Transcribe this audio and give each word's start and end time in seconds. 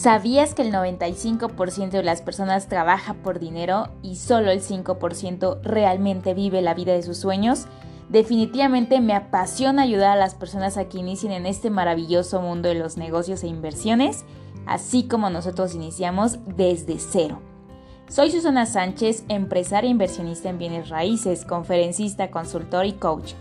¿Sabías 0.00 0.54
que 0.54 0.62
el 0.62 0.72
95% 0.72 1.90
de 1.90 2.02
las 2.02 2.22
personas 2.22 2.68
trabaja 2.68 3.12
por 3.12 3.38
dinero 3.38 3.88
y 4.02 4.16
solo 4.16 4.50
el 4.50 4.62
5% 4.62 5.60
realmente 5.60 6.32
vive 6.32 6.62
la 6.62 6.72
vida 6.72 6.94
de 6.94 7.02
sus 7.02 7.18
sueños? 7.18 7.66
Definitivamente 8.08 9.02
me 9.02 9.12
apasiona 9.12 9.82
ayudar 9.82 10.12
a 10.12 10.18
las 10.18 10.34
personas 10.34 10.78
a 10.78 10.88
que 10.88 10.96
inicien 10.96 11.32
en 11.32 11.44
este 11.44 11.68
maravilloso 11.68 12.40
mundo 12.40 12.70
de 12.70 12.76
los 12.76 12.96
negocios 12.96 13.42
e 13.42 13.48
inversiones, 13.48 14.24
así 14.64 15.06
como 15.06 15.28
nosotros 15.28 15.74
iniciamos 15.74 16.38
desde 16.46 16.98
cero. 16.98 17.42
Soy 18.08 18.30
Susana 18.30 18.64
Sánchez, 18.64 19.24
empresaria 19.28 19.88
e 19.88 19.90
inversionista 19.90 20.48
en 20.48 20.56
bienes 20.56 20.88
raíces, 20.88 21.44
conferencista, 21.44 22.30
consultor 22.30 22.86
y 22.86 22.94
coach. 22.94 23.34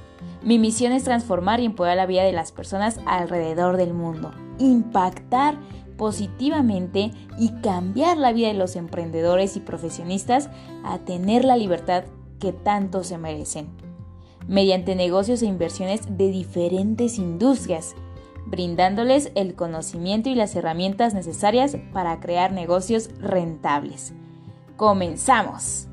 Mi 0.43 0.60
misión 0.60 0.91
es 0.91 1.05
transformar 1.05 1.61
y 1.61 1.65
empoderar 1.65 1.96
la 1.96 2.05
vida 2.05 2.23
de 2.23 2.33
las 2.33 2.51
personas 2.51 3.00
alrededor 3.05 3.78
del 3.78 3.93
mundo, 3.93 4.33
impactar 4.57 5.57
positivamente 5.99 7.11
y 7.37 7.51
cambiar 7.61 8.17
la 8.17 8.31
vida 8.31 8.47
de 8.47 8.53
los 8.53 8.77
emprendedores 8.77 9.57
y 9.57 9.59
profesionistas 9.59 10.49
a 10.85 10.99
tener 10.99 11.43
la 11.43 11.57
libertad 11.57 12.05
que 12.39 12.53
tanto 12.53 13.03
se 13.03 13.17
merecen, 13.17 13.67
mediante 14.47 14.95
negocios 14.95 15.41
e 15.41 15.45
inversiones 15.45 16.17
de 16.17 16.31
diferentes 16.31 17.17
industrias, 17.19 17.95
brindándoles 18.45 19.33
el 19.35 19.55
conocimiento 19.55 20.29
y 20.29 20.35
las 20.35 20.55
herramientas 20.55 21.13
necesarias 21.13 21.75
para 21.91 22.21
crear 22.21 22.53
negocios 22.53 23.09
rentables. 23.19 24.13
¡Comenzamos! 24.77 25.89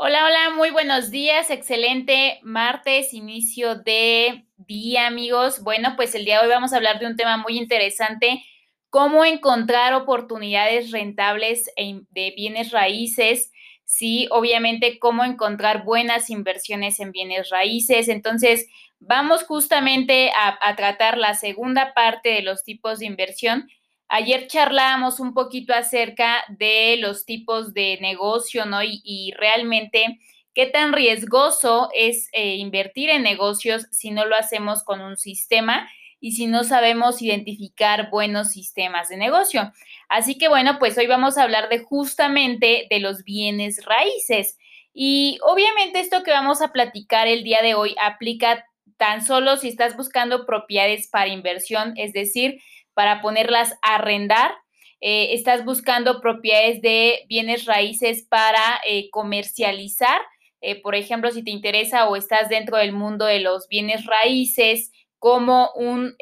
Hola, 0.00 0.24
hola, 0.26 0.50
muy 0.54 0.70
buenos 0.70 1.10
días, 1.10 1.50
excelente 1.50 2.38
martes, 2.44 3.12
inicio 3.12 3.74
de 3.74 4.46
día, 4.56 5.08
amigos. 5.08 5.60
Bueno, 5.64 5.94
pues 5.96 6.14
el 6.14 6.24
día 6.24 6.36
de 6.38 6.44
hoy 6.46 6.52
vamos 6.52 6.72
a 6.72 6.76
hablar 6.76 7.00
de 7.00 7.08
un 7.08 7.16
tema 7.16 7.36
muy 7.36 7.58
interesante, 7.58 8.44
cómo 8.90 9.24
encontrar 9.24 9.94
oportunidades 9.94 10.92
rentables 10.92 11.68
de 11.76 12.32
bienes 12.36 12.70
raíces. 12.70 13.50
Sí, 13.84 14.28
obviamente 14.30 15.00
cómo 15.00 15.24
encontrar 15.24 15.82
buenas 15.82 16.30
inversiones 16.30 17.00
en 17.00 17.10
bienes 17.10 17.50
raíces. 17.50 18.08
Entonces, 18.08 18.68
vamos 19.00 19.42
justamente 19.42 20.30
a, 20.30 20.56
a 20.60 20.76
tratar 20.76 21.18
la 21.18 21.34
segunda 21.34 21.92
parte 21.92 22.28
de 22.28 22.42
los 22.42 22.62
tipos 22.62 23.00
de 23.00 23.06
inversión 23.06 23.68
Ayer 24.08 24.46
charlábamos 24.46 25.20
un 25.20 25.34
poquito 25.34 25.74
acerca 25.74 26.44
de 26.48 26.96
los 26.98 27.26
tipos 27.26 27.74
de 27.74 27.98
negocio, 28.00 28.64
¿no? 28.64 28.80
Y, 28.82 29.32
realmente 29.36 30.18
qué 30.54 30.66
tan 30.66 30.92
riesgoso 30.92 31.88
es 31.94 32.28
eh, 32.32 32.56
invertir 32.56 33.10
en 33.10 33.22
negocios 33.22 33.86
si 33.92 34.10
no 34.10 34.24
lo 34.24 34.34
hacemos 34.34 34.82
con 34.82 35.00
un 35.00 35.16
sistema 35.16 35.88
y 36.20 36.32
si 36.32 36.46
no 36.46 36.64
sabemos 36.64 37.22
identificar 37.22 38.10
buenos 38.10 38.50
sistemas 38.50 39.08
de 39.08 39.18
negocio. 39.18 39.72
Así 40.08 40.36
que 40.36 40.48
bueno, 40.48 40.78
pues 40.78 40.96
hoy 40.98 41.06
vamos 41.06 41.38
a 41.38 41.42
hablar 41.42 41.68
de 41.68 41.80
justamente 41.80 42.86
de 42.90 43.00
los 43.00 43.22
bienes 43.24 43.84
raíces. 43.84 44.58
Y 44.92 45.38
obviamente 45.46 46.00
esto 46.00 46.22
que 46.24 46.32
vamos 46.32 46.60
a 46.60 46.72
platicar 46.72 47.28
el 47.28 47.44
día 47.44 47.62
de 47.62 47.74
hoy 47.74 47.94
aplica 48.02 48.64
tan 48.96 49.24
solo 49.24 49.56
si 49.56 49.68
estás 49.68 49.96
buscando 49.96 50.44
propiedades 50.44 51.06
para 51.06 51.28
inversión, 51.28 51.92
es 51.96 52.12
decir, 52.12 52.60
para 52.98 53.20
ponerlas 53.20 53.74
a 53.80 53.94
arrendar. 53.94 54.56
Eh, 55.00 55.32
estás 55.32 55.64
buscando 55.64 56.20
propiedades 56.20 56.82
de 56.82 57.26
bienes 57.28 57.64
raíces 57.64 58.26
para 58.28 58.80
eh, 58.84 59.08
comercializar. 59.10 60.20
Eh, 60.60 60.82
por 60.82 60.96
ejemplo, 60.96 61.30
si 61.30 61.44
te 61.44 61.52
interesa 61.52 62.08
o 62.08 62.16
estás 62.16 62.48
dentro 62.48 62.76
del 62.76 62.90
mundo 62.90 63.24
de 63.24 63.38
los 63.38 63.68
bienes 63.68 64.04
raíces 64.04 64.90
como 65.20 65.70
un 65.76 66.16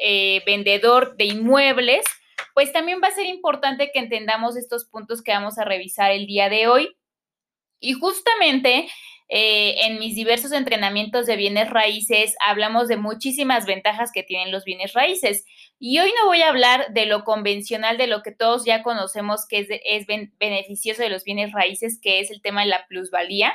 vendedor 0.45 1.17
de 1.17 1.25
inmuebles, 1.25 2.05
pues 2.53 2.71
también 2.71 2.99
va 3.03 3.07
a 3.07 3.15
ser 3.15 3.25
importante 3.25 3.89
que 3.91 3.97
entendamos 3.97 4.55
estos 4.55 4.85
puntos 4.85 5.23
que 5.23 5.31
vamos 5.31 5.57
a 5.57 5.65
revisar 5.65 6.11
el 6.11 6.27
día 6.27 6.47
de 6.47 6.67
hoy. 6.67 6.95
Y 7.79 7.93
justamente 7.93 8.87
en 9.29 9.99
mis 9.99 10.15
diversos 10.15 10.51
entrenamientos 10.53 11.25
de 11.25 11.35
bienes 11.35 11.69
raíces 11.69 12.35
hablamos 12.45 12.87
de 12.87 12.97
muchísimas 12.97 13.65
ventajas 13.65 14.11
que 14.13 14.23
tienen 14.23 14.51
los 14.51 14.63
bienes 14.63 14.93
raíces. 14.93 15.45
Y 15.79 15.99
hoy 15.99 16.11
no 16.19 16.27
voy 16.27 16.41
a 16.41 16.49
hablar 16.49 16.93
de 16.93 17.05
lo 17.05 17.23
convencional, 17.23 17.97
de 17.97 18.07
lo 18.07 18.23
que 18.23 18.31
todos 18.31 18.65
ya 18.65 18.83
conocemos 18.83 19.45
que 19.47 19.59
es, 19.59 19.67
es 19.69 20.07
beneficioso 20.39 21.01
de 21.01 21.09
los 21.09 21.23
bienes 21.23 21.51
raíces, 21.51 21.99
que 22.01 22.19
es 22.19 22.31
el 22.31 22.41
tema 22.41 22.61
de 22.61 22.67
la 22.67 22.85
plusvalía. 22.87 23.53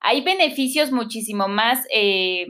Hay 0.00 0.22
beneficios 0.22 0.90
muchísimo 0.90 1.46
más, 1.46 1.86
eh, 1.94 2.48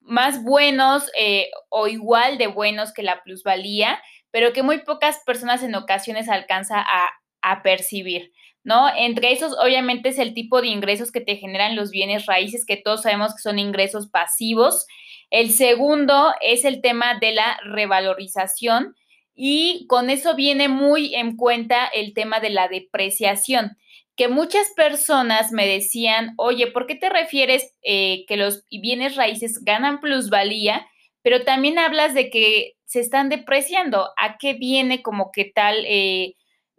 más 0.00 0.42
buenos 0.42 1.10
eh, 1.18 1.50
o 1.68 1.86
igual 1.86 2.38
de 2.38 2.46
buenos 2.46 2.92
que 2.92 3.02
la 3.02 3.22
plusvalía, 3.22 4.00
pero 4.30 4.52
que 4.52 4.62
muy 4.62 4.78
pocas 4.78 5.20
personas 5.26 5.62
en 5.62 5.74
ocasiones 5.74 6.28
alcanza 6.28 6.80
a, 6.80 7.10
a 7.42 7.62
percibir. 7.62 8.32
¿No? 8.66 8.88
Entre 8.96 9.30
esos, 9.30 9.56
obviamente, 9.62 10.08
es 10.08 10.18
el 10.18 10.34
tipo 10.34 10.60
de 10.60 10.66
ingresos 10.66 11.12
que 11.12 11.20
te 11.20 11.36
generan 11.36 11.76
los 11.76 11.92
bienes 11.92 12.26
raíces, 12.26 12.66
que 12.66 12.76
todos 12.76 13.02
sabemos 13.02 13.32
que 13.32 13.40
son 13.40 13.60
ingresos 13.60 14.08
pasivos. 14.08 14.86
El 15.30 15.52
segundo 15.52 16.34
es 16.40 16.64
el 16.64 16.80
tema 16.80 17.16
de 17.20 17.32
la 17.32 17.60
revalorización 17.64 18.96
y 19.36 19.86
con 19.86 20.10
eso 20.10 20.34
viene 20.34 20.66
muy 20.66 21.14
en 21.14 21.36
cuenta 21.36 21.86
el 21.86 22.12
tema 22.12 22.40
de 22.40 22.50
la 22.50 22.66
depreciación, 22.66 23.76
que 24.16 24.26
muchas 24.26 24.66
personas 24.74 25.52
me 25.52 25.68
decían, 25.68 26.34
oye, 26.36 26.66
¿por 26.66 26.88
qué 26.88 26.96
te 26.96 27.08
refieres 27.08 27.72
eh, 27.84 28.24
que 28.26 28.36
los 28.36 28.64
bienes 28.68 29.14
raíces 29.14 29.62
ganan 29.62 30.00
plusvalía, 30.00 30.88
pero 31.22 31.44
también 31.44 31.78
hablas 31.78 32.14
de 32.14 32.30
que 32.30 32.72
se 32.84 32.98
están 32.98 33.28
depreciando? 33.28 34.08
¿A 34.16 34.38
qué 34.38 34.54
viene 34.54 35.02
como 35.02 35.30
que 35.30 35.44
tal, 35.44 35.84
eh, 35.86 36.34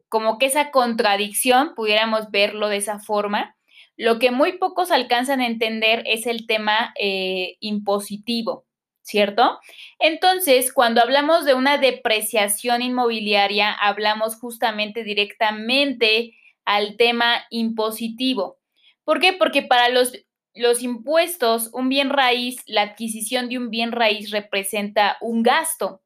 como 0.09 0.37
que 0.37 0.47
esa 0.47 0.71
contradicción, 0.71 1.73
pudiéramos 1.75 2.31
verlo 2.31 2.69
de 2.69 2.77
esa 2.77 2.99
forma? 2.99 3.55
Lo 3.97 4.19
que 4.19 4.31
muy 4.31 4.57
pocos 4.59 4.91
alcanzan 4.91 5.41
a 5.41 5.47
entender 5.47 6.03
es 6.05 6.27
el 6.27 6.45
tema 6.45 6.93
eh, 6.99 7.57
impositivo, 7.59 8.65
¿cierto? 9.01 9.59
Entonces, 9.99 10.71
cuando 10.71 11.01
hablamos 11.01 11.45
de 11.45 11.55
una 11.55 11.79
depreciación 11.79 12.83
inmobiliaria, 12.83 13.71
hablamos 13.71 14.35
justamente 14.35 15.03
directamente 15.03 16.35
al 16.63 16.95
tema 16.95 17.43
impositivo. 17.49 18.59
¿Por 19.03 19.19
qué? 19.19 19.33
Porque 19.33 19.63
para 19.63 19.89
los, 19.89 20.13
los 20.53 20.83
impuestos, 20.83 21.69
un 21.73 21.89
bien 21.89 22.09
raíz, 22.09 22.61
la 22.67 22.81
adquisición 22.81 23.49
de 23.49 23.57
un 23.57 23.71
bien 23.71 23.91
raíz 23.91 24.29
representa 24.31 25.17
un 25.21 25.41
gasto, 25.41 26.01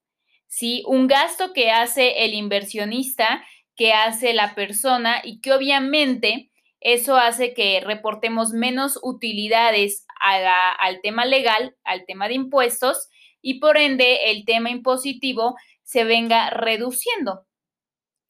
¿sí? 0.48 0.84
Un 0.86 1.08
gasto 1.08 1.52
que 1.52 1.72
hace 1.72 2.24
el 2.24 2.36
inversionista, 2.36 3.44
que 3.82 3.94
hace 3.94 4.36
la 4.36 4.54
persona 4.54 5.22
y 5.24 5.42
que 5.42 5.54
obviamente 5.54 6.52
eso 6.82 7.18
hace 7.18 7.56
que 7.56 7.82
reportemos 7.84 8.52
menos 8.52 9.00
utilidades 9.02 10.06
al 10.20 11.02
tema 11.02 11.26
legal, 11.26 11.76
al 11.84 12.06
tema 12.06 12.28
de 12.28 12.36
impuestos, 12.36 13.10
y 13.42 13.60
por 13.60 13.78
ende 13.78 14.30
el 14.30 14.46
tema 14.46 14.70
impositivo 14.70 15.56
se 15.82 16.04
venga 16.04 16.52
reduciendo. 16.52 17.48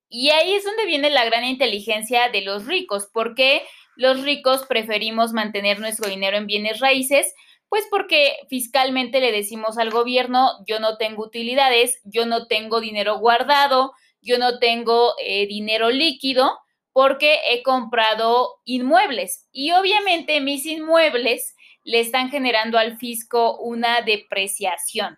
Y 0.08 0.30
ahí 0.30 0.54
es 0.54 0.64
donde 0.64 0.86
viene 0.86 1.10
la 1.10 1.26
gran 1.26 1.44
inteligencia 1.44 2.30
de 2.30 2.44
los 2.44 2.66
ricos. 2.66 3.10
porque 3.14 3.62
los 3.98 4.24
ricos 4.24 4.66
preferimos 4.68 5.34
mantener 5.34 5.82
nuestro 5.82 6.10
dinero 6.10 6.38
en 6.38 6.48
bienes 6.48 6.80
raíces? 6.80 7.34
Pues 7.68 7.86
porque 7.92 8.38
fiscalmente 8.50 9.20
le 9.20 9.34
decimos 9.34 9.78
al 9.78 9.90
gobierno, 9.90 10.50
yo 10.66 10.80
no 10.80 10.96
tengo 10.96 11.26
utilidades, 11.26 12.00
yo 12.06 12.26
no 12.26 12.48
tengo 12.48 12.80
dinero 12.80 13.20
guardado, 13.20 13.92
yo 14.22 14.38
no 14.38 14.60
tengo 14.60 15.14
eh, 15.24 15.48
dinero 15.48 15.90
líquido, 15.90 16.52
porque 16.94 17.40
he 17.50 17.64
comprado 17.64 18.60
inmuebles 18.66 19.48
y 19.52 19.72
obviamente 19.72 20.42
mis 20.42 20.66
inmuebles 20.66 21.56
le 21.84 22.00
están 22.00 22.30
generando 22.30 22.78
al 22.78 22.98
fisco 22.98 23.58
una 23.60 24.02
depreciación. 24.02 25.18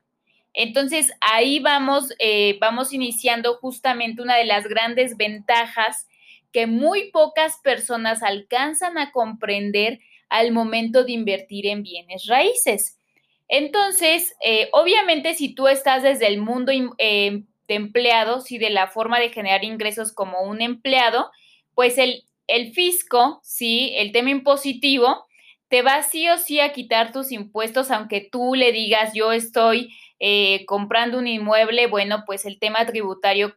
Entonces 0.54 1.12
ahí 1.20 1.60
vamos, 1.60 2.14
eh, 2.20 2.58
vamos 2.62 2.94
iniciando 2.94 3.56
justamente 3.56 4.22
una 4.22 4.38
de 4.38 4.46
las 4.46 4.68
grandes 4.68 5.18
ventajas 5.18 6.08
que 6.52 6.68
muy 6.68 7.10
pocas 7.10 7.58
personas 7.64 8.22
alcanzan 8.22 9.00
a 9.00 9.12
comprender 9.12 10.00
al 10.30 10.52
momento 10.52 11.04
de 11.04 11.14
invertir 11.14 11.66
en 11.66 11.82
bienes 11.82 12.28
raíces. 12.28 13.00
Entonces, 13.48 14.36
eh, 14.46 14.70
obviamente 14.72 15.34
si 15.34 15.56
tú 15.56 15.68
estás 15.68 16.04
desde 16.04 16.28
el 16.28 16.38
mundo 16.38 16.72
de 17.68 17.76
empleados 17.76 18.52
y 18.52 18.58
de 18.58 18.70
la 18.70 18.88
forma 18.88 19.20
de 19.20 19.30
generar 19.30 19.64
ingresos 19.64 20.14
como 20.14 20.42
un 20.42 20.62
empleado, 20.62 21.32
pues 21.74 21.98
el, 21.98 22.24
el 22.48 22.74
fisco, 22.74 23.40
sí, 23.44 23.94
el 23.96 24.12
tema 24.12 24.30
impositivo, 24.30 25.26
te 25.70 25.82
va 25.82 26.04
sí 26.04 26.30
o 26.30 26.38
sí 26.38 26.60
a 26.60 26.72
quitar 26.72 27.12
tus 27.12 27.32
impuestos, 27.32 27.90
aunque 27.90 28.28
tú 28.32 28.54
le 28.54 28.72
digas 28.72 29.14
yo 29.14 29.32
estoy 29.32 29.90
eh, 30.20 30.66
comprando 30.68 31.18
un 31.18 31.28
inmueble, 31.28 31.88
bueno, 31.88 32.24
pues 32.26 32.46
el 32.46 32.60
tema 32.60 32.86
tributario 32.86 33.56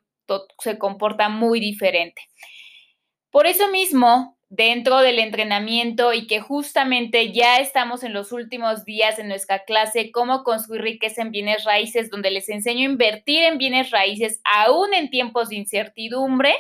se 0.59 0.79
comporta 0.79 1.29
muy 1.29 1.61
diferente. 1.61 2.23
Por 3.31 3.47
eso 3.47 3.69
mismo, 3.70 4.36
dentro 4.56 5.00
del 5.00 5.19
entrenamiento 5.19 6.14
y 6.14 6.26
que 6.26 6.41
justamente 6.41 7.32
ya 7.32 7.58
estamos 7.58 8.03
en 8.03 8.14
los 8.14 8.32
últimos 8.32 8.85
días 8.85 9.19
de 9.19 9.25
nuestra 9.25 9.64
clase, 9.64 10.11
cómo 10.11 10.44
construir 10.44 10.82
riqueza 10.82 11.23
en 11.23 11.31
bienes 11.31 11.64
raíces, 11.64 12.11
donde 12.11 12.31
les 12.31 12.49
enseño 12.49 12.88
a 12.88 12.93
invertir 12.93 13.44
en 13.44 13.58
bienes 13.58 13.91
raíces 13.91 14.41
aún 14.44 14.94
en 14.94 15.11
tiempos 15.11 15.50
de 15.50 15.56
incertidumbre, 15.56 16.55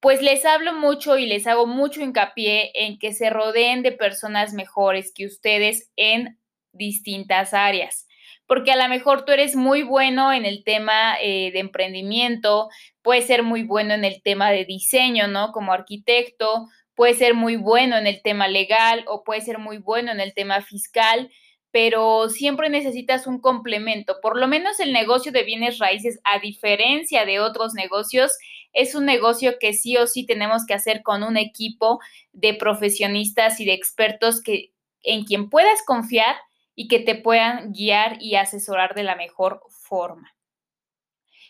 pues 0.00 0.20
les 0.20 0.44
hablo 0.44 0.74
mucho 0.74 1.16
y 1.16 1.26
les 1.26 1.46
hago 1.46 1.66
mucho 1.66 2.02
hincapié 2.02 2.72
en 2.74 2.98
que 2.98 3.14
se 3.14 3.30
rodeen 3.30 3.82
de 3.82 3.92
personas 3.92 4.52
mejores 4.52 5.12
que 5.14 5.26
ustedes 5.26 5.92
en 5.96 6.38
distintas 6.72 7.54
áreas 7.54 8.06
porque 8.46 8.72
a 8.72 8.76
lo 8.76 8.88
mejor 8.88 9.24
tú 9.24 9.32
eres 9.32 9.56
muy 9.56 9.82
bueno 9.82 10.32
en 10.32 10.44
el 10.44 10.64
tema 10.64 11.16
eh, 11.20 11.50
de 11.52 11.60
emprendimiento, 11.60 12.68
puedes 13.02 13.26
ser 13.26 13.42
muy 13.42 13.62
bueno 13.62 13.94
en 13.94 14.04
el 14.04 14.22
tema 14.22 14.50
de 14.50 14.64
diseño, 14.64 15.28
¿no? 15.28 15.52
Como 15.52 15.72
arquitecto, 15.72 16.68
puedes 16.94 17.18
ser 17.18 17.34
muy 17.34 17.56
bueno 17.56 17.96
en 17.96 18.06
el 18.06 18.22
tema 18.22 18.48
legal 18.48 19.04
o 19.06 19.24
puedes 19.24 19.44
ser 19.44 19.58
muy 19.58 19.78
bueno 19.78 20.12
en 20.12 20.20
el 20.20 20.34
tema 20.34 20.60
fiscal, 20.60 21.30
pero 21.70 22.28
siempre 22.28 22.68
necesitas 22.68 23.26
un 23.26 23.40
complemento. 23.40 24.18
Por 24.22 24.38
lo 24.38 24.46
menos 24.46 24.78
el 24.78 24.92
negocio 24.92 25.32
de 25.32 25.42
bienes 25.42 25.78
raíces, 25.78 26.20
a 26.24 26.38
diferencia 26.38 27.24
de 27.24 27.40
otros 27.40 27.74
negocios, 27.74 28.36
es 28.72 28.94
un 28.94 29.06
negocio 29.06 29.54
que 29.58 29.72
sí 29.72 29.96
o 29.96 30.06
sí 30.06 30.26
tenemos 30.26 30.66
que 30.66 30.74
hacer 30.74 31.02
con 31.02 31.22
un 31.22 31.36
equipo 31.36 32.00
de 32.32 32.54
profesionistas 32.54 33.58
y 33.60 33.64
de 33.64 33.72
expertos 33.72 34.42
que 34.42 34.72
en 35.02 35.24
quien 35.24 35.50
puedas 35.50 35.82
confiar 35.84 36.36
y 36.74 36.88
que 36.88 36.98
te 36.98 37.14
puedan 37.14 37.72
guiar 37.72 38.18
y 38.20 38.36
asesorar 38.36 38.94
de 38.94 39.04
la 39.04 39.16
mejor 39.16 39.60
forma. 39.68 40.34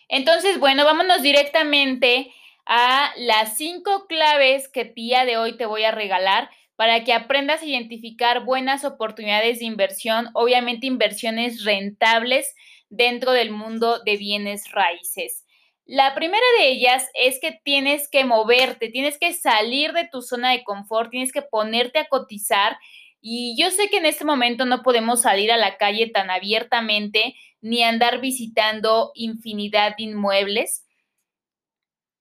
Entonces, 0.07 0.59
bueno, 0.59 0.85
vámonos 0.85 1.21
directamente 1.21 2.31
a 2.65 3.11
las 3.17 3.57
cinco 3.57 4.05
claves 4.07 4.67
que 4.69 4.85
día 4.85 5.25
de 5.25 5.37
hoy 5.37 5.57
te 5.57 5.65
voy 5.65 5.83
a 5.83 5.91
regalar 5.91 6.49
para 6.75 7.03
que 7.03 7.13
aprendas 7.13 7.61
a 7.61 7.65
identificar 7.65 8.43
buenas 8.43 8.83
oportunidades 8.83 9.59
de 9.59 9.65
inversión, 9.65 10.27
obviamente 10.33 10.87
inversiones 10.87 11.63
rentables 11.63 12.55
dentro 12.89 13.31
del 13.31 13.51
mundo 13.51 13.99
de 14.03 14.17
bienes 14.17 14.71
raíces. 14.71 15.45
La 15.85 16.15
primera 16.15 16.43
de 16.57 16.69
ellas 16.69 17.07
es 17.13 17.39
que 17.39 17.59
tienes 17.63 18.09
que 18.09 18.25
moverte, 18.25 18.89
tienes 18.89 19.19
que 19.19 19.33
salir 19.33 19.93
de 19.93 20.07
tu 20.07 20.21
zona 20.21 20.51
de 20.51 20.63
confort, 20.63 21.11
tienes 21.11 21.31
que 21.31 21.43
ponerte 21.43 21.99
a 21.99 22.07
cotizar 22.07 22.77
y 23.27 23.55
yo 23.57 23.71
sé 23.71 23.89
que 23.89 23.97
en 23.97 24.05
este 24.05 24.23
momento 24.23 24.65
no 24.65 24.83
podemos 24.83 25.23
salir 25.23 25.51
a 25.51 25.57
la 25.57 25.77
calle 25.77 26.05
tan 26.05 26.29
abiertamente 26.29 27.35
ni 27.59 27.81
andar 27.81 28.21
visitando 28.21 29.09
infinidad 29.15 29.97
de 29.97 30.03
inmuebles, 30.03 30.85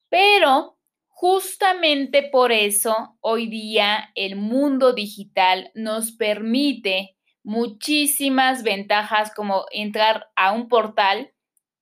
pero 0.08 0.78
justamente 1.08 2.22
por 2.22 2.52
eso 2.52 3.18
hoy 3.20 3.48
día 3.48 4.12
el 4.14 4.36
mundo 4.36 4.94
digital 4.94 5.70
nos 5.74 6.12
permite 6.12 7.18
muchísimas 7.42 8.62
ventajas 8.62 9.30
como 9.34 9.66
entrar 9.72 10.28
a 10.36 10.52
un 10.52 10.68
portal 10.68 11.34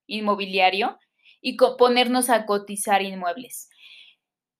inmobiliario 0.08 0.98
y 1.40 1.56
ponernos 1.56 2.28
a 2.28 2.44
cotizar 2.44 3.02
inmuebles 3.02 3.68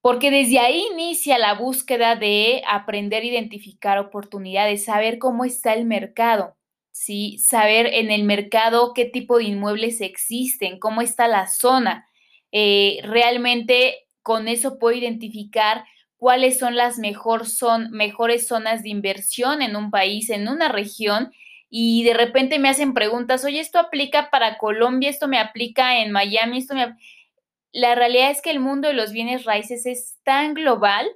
porque 0.03 0.33
desde 0.33 0.59
ahí 0.59 0.85
inicia 0.93 1.39
la 1.39 1.55
búsqueda 1.55 2.17
de 2.17 2.63
aprender 2.69 3.23
a 3.23 3.27
identificar 3.27 3.99
oportunidades, 3.99 4.85
saber 4.85 5.19
cómo 5.19 5.45
está 5.45 5.75
el 5.75 5.87
mercado, 5.87 6.57
¿sí? 6.91 7.39
saber 7.39 7.87
en 7.87 8.11
el 8.11 8.25
mercado 8.25 8.95
qué 8.95 9.05
tipo 9.05 9.39
de 9.39 9.45
inmuebles 9.45 10.01
existen, 10.01 10.81
cómo 10.81 11.03
está 11.03 11.29
la 11.29 11.47
zona. 11.47 12.09
Eh, 12.51 12.99
realmente 13.05 14.09
con 14.23 14.49
eso 14.49 14.79
puedo 14.79 14.97
identificar 14.99 15.85
cuáles 16.17 16.59
son 16.59 16.75
las 16.75 16.99
mejor 16.99 17.47
son, 17.47 17.91
mejores 17.93 18.49
zonas 18.49 18.83
de 18.83 18.89
inversión 18.89 19.63
en 19.63 19.77
un 19.77 19.93
país, 19.93 20.31
en 20.31 20.49
una 20.49 20.69
región, 20.69 21.33
y 21.71 22.03
de 22.05 22.13
repente 22.13 22.59
me 22.59 22.69
hacen 22.69 22.93
preguntas, 22.93 23.45
oye, 23.45 23.61
esto 23.61 23.79
aplica 23.79 24.31
para 24.31 24.59
Colombia, 24.59 25.09
esto 25.09 25.27
me 25.27 25.39
aplica 25.39 26.01
en 26.01 26.13
Miami, 26.13 26.59
esto 26.59 26.75
me 26.75 26.97
la 27.73 27.95
realidad 27.95 28.31
es 28.31 28.43
que 28.43 28.51
el 28.51 28.61
mundo 28.61 28.89
de 28.89 28.95
los 28.95 29.13
bienes 29.13 29.45
raíces 29.45 29.87
es 29.87 30.19
tan 30.25 30.55
global 30.55 31.11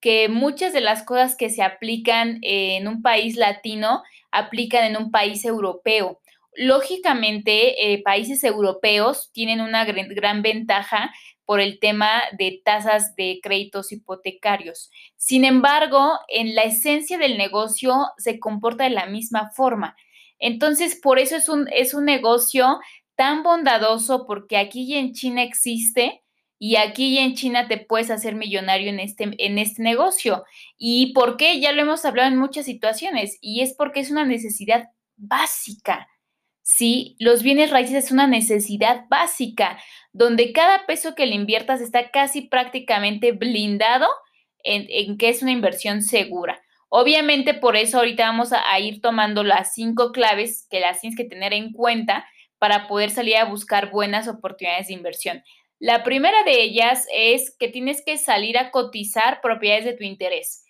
que 0.00 0.28
muchas 0.28 0.72
de 0.72 0.80
las 0.80 1.02
cosas 1.02 1.36
que 1.36 1.50
se 1.50 1.62
aplican 1.62 2.38
en 2.42 2.88
un 2.88 3.02
país 3.02 3.36
latino 3.36 4.02
aplican 4.30 4.84
en 4.84 4.96
un 4.96 5.10
país 5.10 5.44
europeo. 5.44 6.20
Lógicamente, 6.54 7.92
eh, 7.92 8.02
países 8.02 8.42
europeos 8.42 9.30
tienen 9.32 9.60
una 9.60 9.84
gran, 9.84 10.42
ventaja 10.42 11.12
por 11.44 11.60
el 11.60 11.78
tema 11.78 12.10
de 12.36 12.60
tasas 12.64 13.14
de 13.16 13.40
créditos 13.42 13.92
hipotecarios. 13.92 14.90
Sin 15.16 15.44
embargo, 15.44 16.12
en 16.28 16.54
la 16.54 16.62
esencia 16.62 17.18
del 17.18 17.38
negocio 17.38 17.94
se 18.18 18.38
comporta 18.38 18.84
de 18.84 18.90
la 18.90 19.06
misma 19.06 19.50
forma. 19.54 19.96
Entonces, 20.38 20.98
por 21.00 21.18
eso 21.18 21.36
es 21.36 21.48
un, 21.48 21.68
es 21.72 21.94
un 21.94 22.04
negocio 22.04 22.78
tan 23.18 23.42
bondadoso 23.42 24.26
porque 24.28 24.56
aquí 24.56 24.84
y 24.84 24.94
en 24.94 25.12
China 25.12 25.42
existe 25.42 26.22
y 26.56 26.76
aquí 26.76 27.16
y 27.16 27.18
en 27.18 27.34
China 27.34 27.66
te 27.66 27.76
puedes 27.76 28.12
hacer 28.12 28.36
millonario 28.36 28.90
en 28.90 29.00
este, 29.00 29.28
en 29.38 29.58
este 29.58 29.82
negocio. 29.82 30.44
¿Y 30.78 31.12
por 31.14 31.36
qué? 31.36 31.58
Ya 31.58 31.72
lo 31.72 31.82
hemos 31.82 32.04
hablado 32.04 32.28
en 32.28 32.38
muchas 32.38 32.64
situaciones 32.64 33.36
y 33.40 33.62
es 33.62 33.74
porque 33.74 33.98
es 33.98 34.12
una 34.12 34.24
necesidad 34.24 34.90
básica. 35.16 36.06
Sí, 36.62 37.16
los 37.18 37.42
bienes 37.42 37.70
raíces 37.70 38.04
es 38.04 38.12
una 38.12 38.28
necesidad 38.28 39.06
básica, 39.10 39.80
donde 40.12 40.52
cada 40.52 40.86
peso 40.86 41.16
que 41.16 41.26
le 41.26 41.34
inviertas 41.34 41.80
está 41.80 42.12
casi 42.12 42.42
prácticamente 42.42 43.32
blindado 43.32 44.06
en, 44.62 44.86
en 44.90 45.18
que 45.18 45.30
es 45.30 45.42
una 45.42 45.50
inversión 45.50 46.02
segura. 46.02 46.62
Obviamente 46.88 47.52
por 47.52 47.74
eso 47.76 47.98
ahorita 47.98 48.26
vamos 48.26 48.52
a, 48.52 48.70
a 48.70 48.78
ir 48.78 49.00
tomando 49.00 49.42
las 49.42 49.74
cinco 49.74 50.12
claves 50.12 50.68
que 50.70 50.78
las 50.78 51.00
tienes 51.00 51.16
que 51.16 51.24
tener 51.24 51.52
en 51.52 51.72
cuenta 51.72 52.24
para 52.58 52.88
poder 52.88 53.10
salir 53.10 53.36
a 53.36 53.44
buscar 53.44 53.90
buenas 53.90 54.28
oportunidades 54.28 54.88
de 54.88 54.94
inversión. 54.94 55.42
La 55.78 56.02
primera 56.02 56.42
de 56.42 56.60
ellas 56.62 57.06
es 57.14 57.54
que 57.56 57.68
tienes 57.68 58.02
que 58.04 58.18
salir 58.18 58.58
a 58.58 58.70
cotizar 58.70 59.40
propiedades 59.40 59.84
de 59.84 59.92
tu 59.92 60.04
interés. 60.04 60.64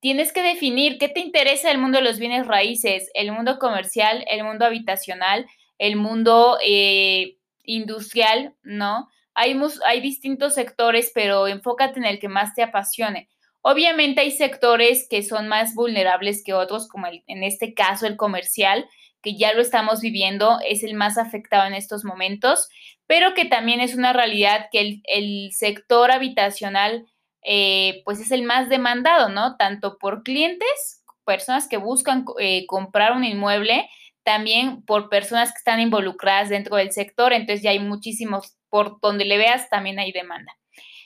Tienes 0.00 0.32
que 0.32 0.42
definir 0.42 0.98
qué 0.98 1.08
te 1.08 1.20
interesa 1.20 1.70
el 1.70 1.78
mundo 1.78 1.98
de 1.98 2.04
los 2.04 2.18
bienes 2.18 2.46
raíces, 2.46 3.10
el 3.14 3.32
mundo 3.32 3.58
comercial, 3.58 4.24
el 4.28 4.44
mundo 4.44 4.66
habitacional, 4.66 5.46
el 5.78 5.96
mundo 5.96 6.58
eh, 6.64 7.36
industrial, 7.64 8.54
¿no? 8.62 9.08
Hay, 9.34 9.58
hay 9.86 10.00
distintos 10.00 10.54
sectores, 10.54 11.10
pero 11.14 11.46
enfócate 11.48 11.98
en 11.98 12.04
el 12.04 12.18
que 12.18 12.28
más 12.28 12.54
te 12.54 12.62
apasione. 12.62 13.28
Obviamente 13.62 14.22
hay 14.22 14.30
sectores 14.30 15.06
que 15.08 15.22
son 15.22 15.48
más 15.48 15.74
vulnerables 15.74 16.42
que 16.44 16.54
otros, 16.54 16.88
como 16.88 17.06
en 17.06 17.42
este 17.44 17.74
caso 17.74 18.06
el 18.06 18.16
comercial, 18.16 18.88
que 19.22 19.36
ya 19.36 19.52
lo 19.52 19.62
estamos 19.62 20.00
viviendo, 20.00 20.58
es 20.66 20.82
el 20.82 20.94
más 20.94 21.18
afectado 21.18 21.66
en 21.66 21.74
estos 21.74 22.04
momentos, 22.04 22.68
pero 23.06 23.34
que 23.34 23.44
también 23.44 23.80
es 23.80 23.94
una 23.94 24.12
realidad 24.12 24.66
que 24.70 25.00
el, 25.04 25.52
sector 25.52 26.10
habitacional 26.10 27.06
eh, 27.42 28.02
pues 28.04 28.20
es 28.20 28.30
el 28.30 28.42
más 28.42 28.68
demandado, 28.68 29.28
¿no? 29.28 29.56
Tanto 29.56 29.98
por 29.98 30.22
clientes, 30.22 31.04
personas 31.24 31.68
que 31.68 31.76
buscan 31.76 32.24
eh, 32.38 32.66
comprar 32.66 33.12
un 33.12 33.24
inmueble, 33.24 33.88
también 34.22 34.82
por 34.84 35.08
personas 35.08 35.50
que 35.50 35.58
están 35.58 35.80
involucradas 35.80 36.50
dentro 36.50 36.76
del 36.76 36.92
sector, 36.92 37.32
entonces 37.32 37.62
ya 37.62 37.70
hay 37.70 37.78
muchísimos, 37.78 38.56
por 38.68 39.00
donde 39.00 39.24
le 39.24 39.38
veas 39.38 39.68
también 39.70 39.98
hay 39.98 40.12
demanda. 40.12 40.56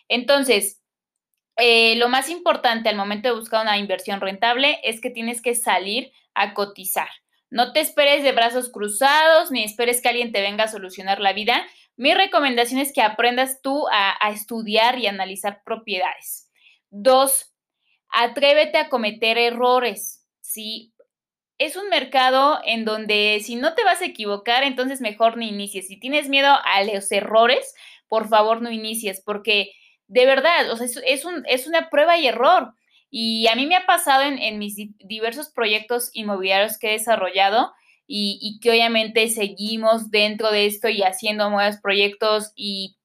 Entonces, 0.09 0.83
eh, 1.56 1.97
lo 1.97 2.09
más 2.09 2.28
importante 2.28 2.88
al 2.88 2.97
momento 2.97 3.28
de 3.28 3.38
buscar 3.38 3.62
una 3.62 3.78
inversión 3.78 4.21
rentable 4.21 4.80
es 4.83 5.00
que 5.00 5.11
tienes 5.11 5.40
que 5.40 5.54
salir 5.54 6.12
a 6.35 6.52
cotizar. 6.52 7.09
No 7.54 7.73
te 7.73 7.78
esperes 7.78 8.25
de 8.25 8.32
brazos 8.32 8.68
cruzados 8.68 9.52
ni 9.52 9.62
esperes 9.62 10.02
que 10.02 10.08
alguien 10.08 10.32
te 10.32 10.40
venga 10.40 10.64
a 10.64 10.68
solucionar 10.68 11.20
la 11.20 11.32
vida. 11.32 11.64
Mi 11.94 12.12
recomendación 12.12 12.80
es 12.80 12.92
que 12.92 13.00
aprendas 13.00 13.62
tú 13.62 13.87
a, 13.92 14.28
estudiar 14.32 14.99
y 14.99 15.06
analizar 15.06 15.62
propiedades. 15.64 16.50
Dos, 16.90 17.54
atrévete 18.08 18.78
a 18.78 18.88
cometer 18.88 19.38
errores. 19.38 20.26
Si 20.40 20.92
es 21.56 21.76
un 21.76 21.88
mercado 21.90 22.58
en 22.64 22.84
donde 22.84 23.40
si 23.40 23.54
no 23.54 23.75
te 23.75 23.84
vas 23.84 24.02
a 24.02 24.06
equivocar, 24.06 24.64
entonces 24.64 25.00
mejor 25.00 25.37
no 25.37 25.44
inicies. 25.44 25.87
Si 25.87 25.96
tienes 26.00 26.28
miedo 26.28 26.52
a 26.64 26.82
los 26.82 27.12
errores, 27.12 27.73
por 28.08 28.28
favor 28.28 28.62
no 28.62 28.73
inicies, 28.73 29.23
porque 29.25 29.70
de 30.08 30.26
verdad, 30.26 30.73
o 30.73 30.76
sea, 30.76 30.88
es, 31.06 31.25
un, 31.25 31.44
es 31.46 31.68
una 31.68 31.88
prueba 31.88 32.18
y 32.18 32.26
error. 32.26 32.75
Y 33.16 33.47
a 33.47 33.54
mí 33.54 33.66
me 33.66 33.76
ha 33.76 33.87
pasado 33.87 34.25
en, 34.25 34.59
mis 34.59 34.75
diversos 34.99 35.49
proyectos 35.49 36.11
inmobiliarios 36.14 36.78
que 36.78 36.88
he 36.88 36.92
desarrollado 36.99 37.73
y, 38.09 38.59
que 38.61 38.73
obviamente 38.73 39.28
seguimos 39.28 40.11
dentro 40.11 40.50
de 40.50 40.66
esto 40.66 40.88
y 40.88 41.02
haciendo 41.02 41.49
nuevos 41.49 41.76
proyectos 41.76 42.50
y, 42.56 42.97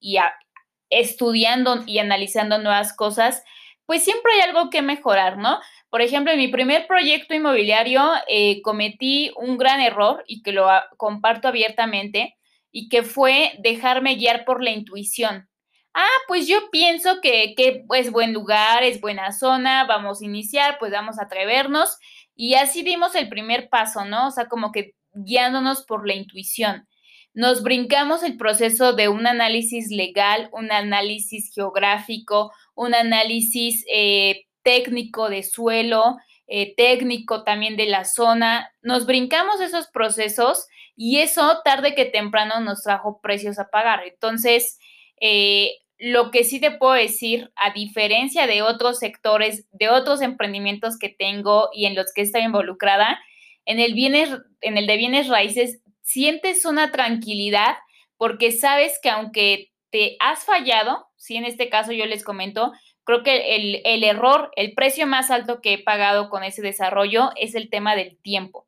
estudiando 0.89 1.84
y 1.86 2.00
analizando 2.00 2.58
nuevas 2.58 2.96
cosas, 2.96 3.44
pues 3.86 4.04
siempre 4.04 4.34
hay 4.34 4.50
algo 4.50 4.72
que 4.72 4.82
mejorar, 4.82 5.38
¿no? 5.38 5.60
Por 5.92 6.01
ejemplo, 6.01 6.32
en 6.34 6.39
mi 6.39 6.48
primer 6.48 6.88
proyecto 6.88 7.36
inmobiliario 7.36 8.01
eh, 8.28 8.63
cometí 8.63 9.32
un 9.36 9.60
gran 9.60 9.80
error 9.80 10.24
y 10.25 10.42
que 10.42 10.54
lo 10.54 10.68
comparto 10.98 11.50
abiertamente 11.50 12.36
y 12.72 12.89
que 12.89 13.04
fue 13.04 13.51
dejarme 13.60 14.16
guiar 14.16 14.44
por 14.44 14.63
la 14.63 14.72
intuición. 14.72 15.50
Ah, 15.93 16.17
pues 16.27 16.48
yo 16.48 16.69
pienso 16.72 17.22
que, 17.22 17.53
que 17.55 17.86
es 17.96 18.12
buen 18.12 18.34
lugar, 18.34 18.84
es 18.84 19.01
buena 19.01 19.31
zona, 19.31 19.86
vamos 19.86 20.22
a 20.22 20.25
iniciar, 20.25 20.77
pues 20.79 20.91
vamos 20.91 21.19
a 21.19 21.24
atrevernos. 21.24 21.98
Y 22.36 22.55
así 22.55 22.84
dimos 22.84 23.15
el 23.15 23.29
primer 23.29 23.69
paso, 23.69 24.05
¿no? 24.05 24.27
O 24.27 24.31
sea, 24.31 24.48
como 24.48 24.72
que 24.72 24.96
guiándonos 25.13 25.84
por 25.86 26.08
la 26.08 26.13
intuición. 26.13 26.88
Nos 27.34 27.63
brincamos 27.63 28.24
el 28.24 28.38
proceso 28.38 28.93
de 28.93 29.08
un 29.08 29.27
análisis 29.27 29.91
legal, 29.91 30.50
un 30.51 30.72
análisis 30.72 31.51
geográfico, 31.53 32.51
un 32.75 32.96
análisis 32.96 33.86
eh, 33.93 34.46
técnico 34.63 35.29
de 35.29 35.43
suelo, 35.43 36.17
eh, 36.48 36.74
técnico 36.75 37.43
también 37.43 37.77
de 37.77 37.86
la 37.86 38.05
zona. 38.05 38.72
Nos 38.81 39.05
brincamos 39.05 39.62
esos 39.62 39.88
procesos 39.88 40.65
y 40.96 41.19
eso 41.19 41.62
tarde 41.63 41.93
que 41.93 42.05
temprano 42.05 42.60
nos 42.60 42.81
trajo 42.81 43.22
precios 43.22 43.60
a 43.60 43.69
pagar. 43.69 44.01
Entonces, 44.05 44.79
eh, 45.19 45.71
lo 45.99 46.31
que 46.31 46.45
sí 46.45 46.61
te 46.61 46.71
puedo 46.71 46.93
decir, 46.93 47.51
a 47.55 47.71
diferencia 47.73 48.47
de 48.47 48.61
otros 48.61 48.99
sectores, 48.99 49.67
de 49.71 49.89
otros 49.89 50.21
emprendimientos 50.21 50.97
que 50.97 51.09
tengo 51.09 51.69
y 51.73 51.85
en 51.85 51.95
los 51.95 52.13
que 52.13 52.21
estoy 52.21 52.41
involucrada, 52.41 53.19
en 53.65 53.79
el, 53.79 53.93
bienes, 53.93 54.29
en 54.61 54.77
el 54.77 54.88
de 54.88 54.97
bienes 54.97 55.27
raíces 55.27 55.81
sientes 56.01 56.65
una 56.65 56.91
tranquilidad 56.91 57.77
porque 58.17 58.51
sabes 58.51 58.99
que 59.01 59.09
aunque 59.09 59.71
te 59.91 60.15
has 60.19 60.45
fallado, 60.45 61.07
si 61.17 61.35
en 61.35 61.45
este 61.45 61.69
caso 61.69 61.91
yo 61.91 62.05
les 62.05 62.23
comento, 62.23 62.71
creo 63.03 63.23
que 63.23 63.55
el, 63.55 63.81
el, 63.83 64.03
error, 64.03 64.51
el 64.55 64.73
precio 64.73 65.05
más 65.05 65.31
alto 65.31 65.61
que 65.61 65.73
he 65.73 65.83
pagado 65.83 66.29
con 66.29 66.43
ese 66.43 66.61
desarrollo 66.61 67.31
es 67.35 67.55
el 67.55 67.69
tema 67.69 67.95
del 67.95 68.17
tiempo. 68.21 68.67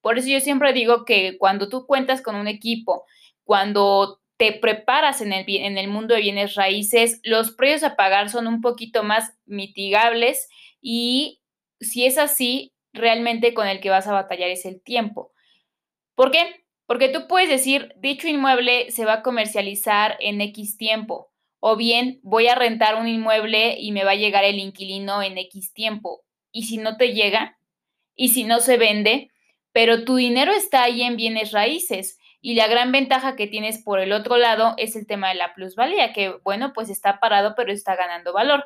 Por 0.00 0.18
eso 0.18 0.28
yo 0.28 0.40
siempre 0.40 0.72
digo 0.72 1.04
que 1.04 1.38
cuando 1.38 1.68
tú 1.68 1.86
cuentas 1.86 2.20
con 2.20 2.36
un 2.36 2.48
equipo, 2.48 3.04
cuando 3.44 4.20
te 4.36 4.52
preparas 4.52 5.20
en 5.20 5.32
el, 5.32 5.44
en 5.48 5.78
el 5.78 5.88
mundo 5.88 6.14
de 6.14 6.20
bienes 6.20 6.54
raíces, 6.54 7.20
los 7.24 7.52
precios 7.52 7.82
a 7.82 7.96
pagar 7.96 8.28
son 8.28 8.46
un 8.46 8.60
poquito 8.60 9.02
más 9.02 9.34
mitigables 9.46 10.48
y 10.80 11.40
si 11.80 12.06
es 12.06 12.18
así, 12.18 12.72
realmente 12.92 13.54
con 13.54 13.66
el 13.66 13.80
que 13.80 13.90
vas 13.90 14.06
a 14.06 14.12
batallar 14.12 14.50
es 14.50 14.64
el 14.64 14.82
tiempo. 14.82 15.32
¿Por 16.14 16.30
qué? 16.30 16.64
Porque 16.86 17.08
tú 17.08 17.26
puedes 17.28 17.48
decir, 17.48 17.94
dicho 17.96 18.28
inmueble 18.28 18.90
se 18.90 19.04
va 19.04 19.14
a 19.14 19.22
comercializar 19.22 20.16
en 20.20 20.40
X 20.40 20.76
tiempo, 20.76 21.30
o 21.60 21.76
bien 21.76 22.20
voy 22.22 22.48
a 22.48 22.54
rentar 22.54 22.96
un 22.96 23.08
inmueble 23.08 23.76
y 23.78 23.92
me 23.92 24.04
va 24.04 24.12
a 24.12 24.16
llegar 24.16 24.44
el 24.44 24.58
inquilino 24.58 25.22
en 25.22 25.36
X 25.38 25.72
tiempo. 25.72 26.22
Y 26.52 26.64
si 26.64 26.78
no 26.78 26.96
te 26.96 27.12
llega, 27.12 27.58
y 28.16 28.30
si 28.30 28.44
no 28.44 28.60
se 28.60 28.78
vende, 28.78 29.30
pero 29.72 30.04
tu 30.04 30.16
dinero 30.16 30.52
está 30.52 30.84
ahí 30.84 31.02
en 31.02 31.16
bienes 31.16 31.52
raíces. 31.52 32.18
Y 32.46 32.54
la 32.54 32.68
gran 32.68 32.92
ventaja 32.92 33.34
que 33.34 33.48
tienes 33.48 33.82
por 33.82 33.98
el 33.98 34.12
otro 34.12 34.36
lado 34.36 34.74
es 34.76 34.94
el 34.94 35.04
tema 35.04 35.30
de 35.30 35.34
la 35.34 35.52
plusvalía, 35.52 36.12
que 36.12 36.36
bueno, 36.44 36.72
pues 36.72 36.90
está 36.90 37.18
parado, 37.18 37.54
pero 37.56 37.72
está 37.72 37.96
ganando 37.96 38.32
valor. 38.32 38.64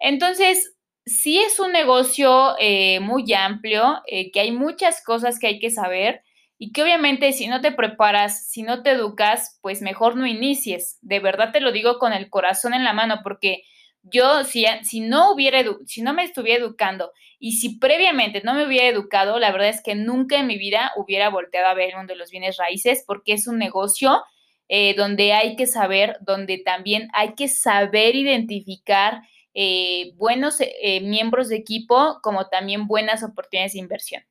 Entonces, 0.00 0.74
sí 1.06 1.38
es 1.38 1.60
un 1.60 1.70
negocio 1.70 2.56
eh, 2.58 2.98
muy 2.98 3.32
amplio, 3.32 4.02
eh, 4.08 4.32
que 4.32 4.40
hay 4.40 4.50
muchas 4.50 5.04
cosas 5.04 5.38
que 5.38 5.46
hay 5.46 5.60
que 5.60 5.70
saber 5.70 6.24
y 6.58 6.72
que 6.72 6.82
obviamente 6.82 7.30
si 7.30 7.46
no 7.46 7.60
te 7.60 7.70
preparas, 7.70 8.48
si 8.50 8.64
no 8.64 8.82
te 8.82 8.90
educas, 8.90 9.56
pues 9.62 9.82
mejor 9.82 10.16
no 10.16 10.26
inicies. 10.26 10.98
De 11.00 11.20
verdad 11.20 11.52
te 11.52 11.60
lo 11.60 11.70
digo 11.70 12.00
con 12.00 12.12
el 12.12 12.28
corazón 12.28 12.74
en 12.74 12.82
la 12.82 12.92
mano, 12.92 13.20
porque 13.22 13.62
yo 14.02 14.44
si, 14.44 14.64
si 14.82 15.00
no 15.00 15.32
hubiera, 15.32 15.62
si 15.86 16.02
no 16.02 16.12
me 16.12 16.24
estuviera 16.24 16.62
educando 16.62 17.12
y 17.38 17.52
si 17.52 17.78
previamente 17.78 18.42
no 18.44 18.54
me 18.54 18.66
hubiera 18.66 18.88
educado, 18.88 19.38
la 19.38 19.52
verdad 19.52 19.68
es 19.68 19.82
que 19.82 19.94
nunca 19.94 20.38
en 20.38 20.46
mi 20.46 20.58
vida 20.58 20.92
hubiera 20.96 21.28
volteado 21.28 21.68
a 21.68 21.74
ver 21.74 21.90
el 21.90 21.96
mundo 21.96 22.12
de 22.12 22.18
los 22.18 22.30
bienes 22.30 22.56
raíces, 22.56 23.04
porque 23.06 23.32
es 23.32 23.46
un 23.46 23.58
negocio 23.58 24.22
eh, 24.68 24.94
donde 24.94 25.32
hay 25.32 25.56
que 25.56 25.66
saber, 25.66 26.16
donde 26.20 26.58
también 26.58 27.08
hay 27.12 27.34
que 27.34 27.48
saber 27.48 28.14
identificar 28.14 29.22
eh, 29.54 30.12
buenos 30.16 30.56
eh, 30.60 31.00
miembros 31.00 31.48
de 31.48 31.56
equipo, 31.56 32.20
como 32.22 32.48
también 32.48 32.86
buenas 32.86 33.22
oportunidades 33.22 33.74
de 33.74 33.80
inversión. 33.80 34.22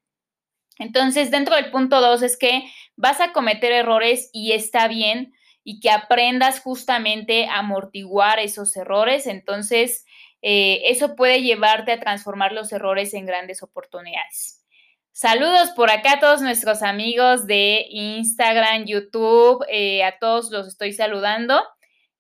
Entonces, 0.80 1.30
dentro 1.30 1.56
del 1.56 1.70
punto 1.70 2.02
dos 2.02 2.24
es 2.24 2.38
que 2.38 2.64
vas 2.96 3.22
a 3.22 3.34
cometer 3.34 3.72
errores 3.72 4.30
y 4.34 4.54
está 4.54 4.88
bien 4.88 5.34
y 5.64 5.80
que 5.80 5.90
aprendas 5.90 6.60
justamente 6.62 7.46
a 7.46 7.60
amortiguar 7.60 8.40
esos 8.40 8.76
errores. 8.76 9.28
Entonces, 9.28 10.06
eh, 10.42 10.82
eso 10.86 11.16
puede 11.16 11.42
llevarte 11.42 11.92
a 11.92 12.00
transformar 12.00 12.52
los 12.52 12.72
errores 12.72 13.14
en 13.14 13.26
grandes 13.26 13.62
oportunidades. 13.62 14.66
Saludos 15.12 15.72
por 15.76 15.92
acá 15.92 16.14
a 16.14 16.20
todos 16.20 16.42
nuestros 16.42 16.82
amigos 16.82 17.46
de 17.46 17.86
Instagram, 17.90 18.86
YouTube, 18.86 19.64
eh, 19.70 20.04
a 20.04 20.18
todos 20.18 20.50
los 20.52 20.68
estoy 20.68 20.94
saludando. 20.94 21.62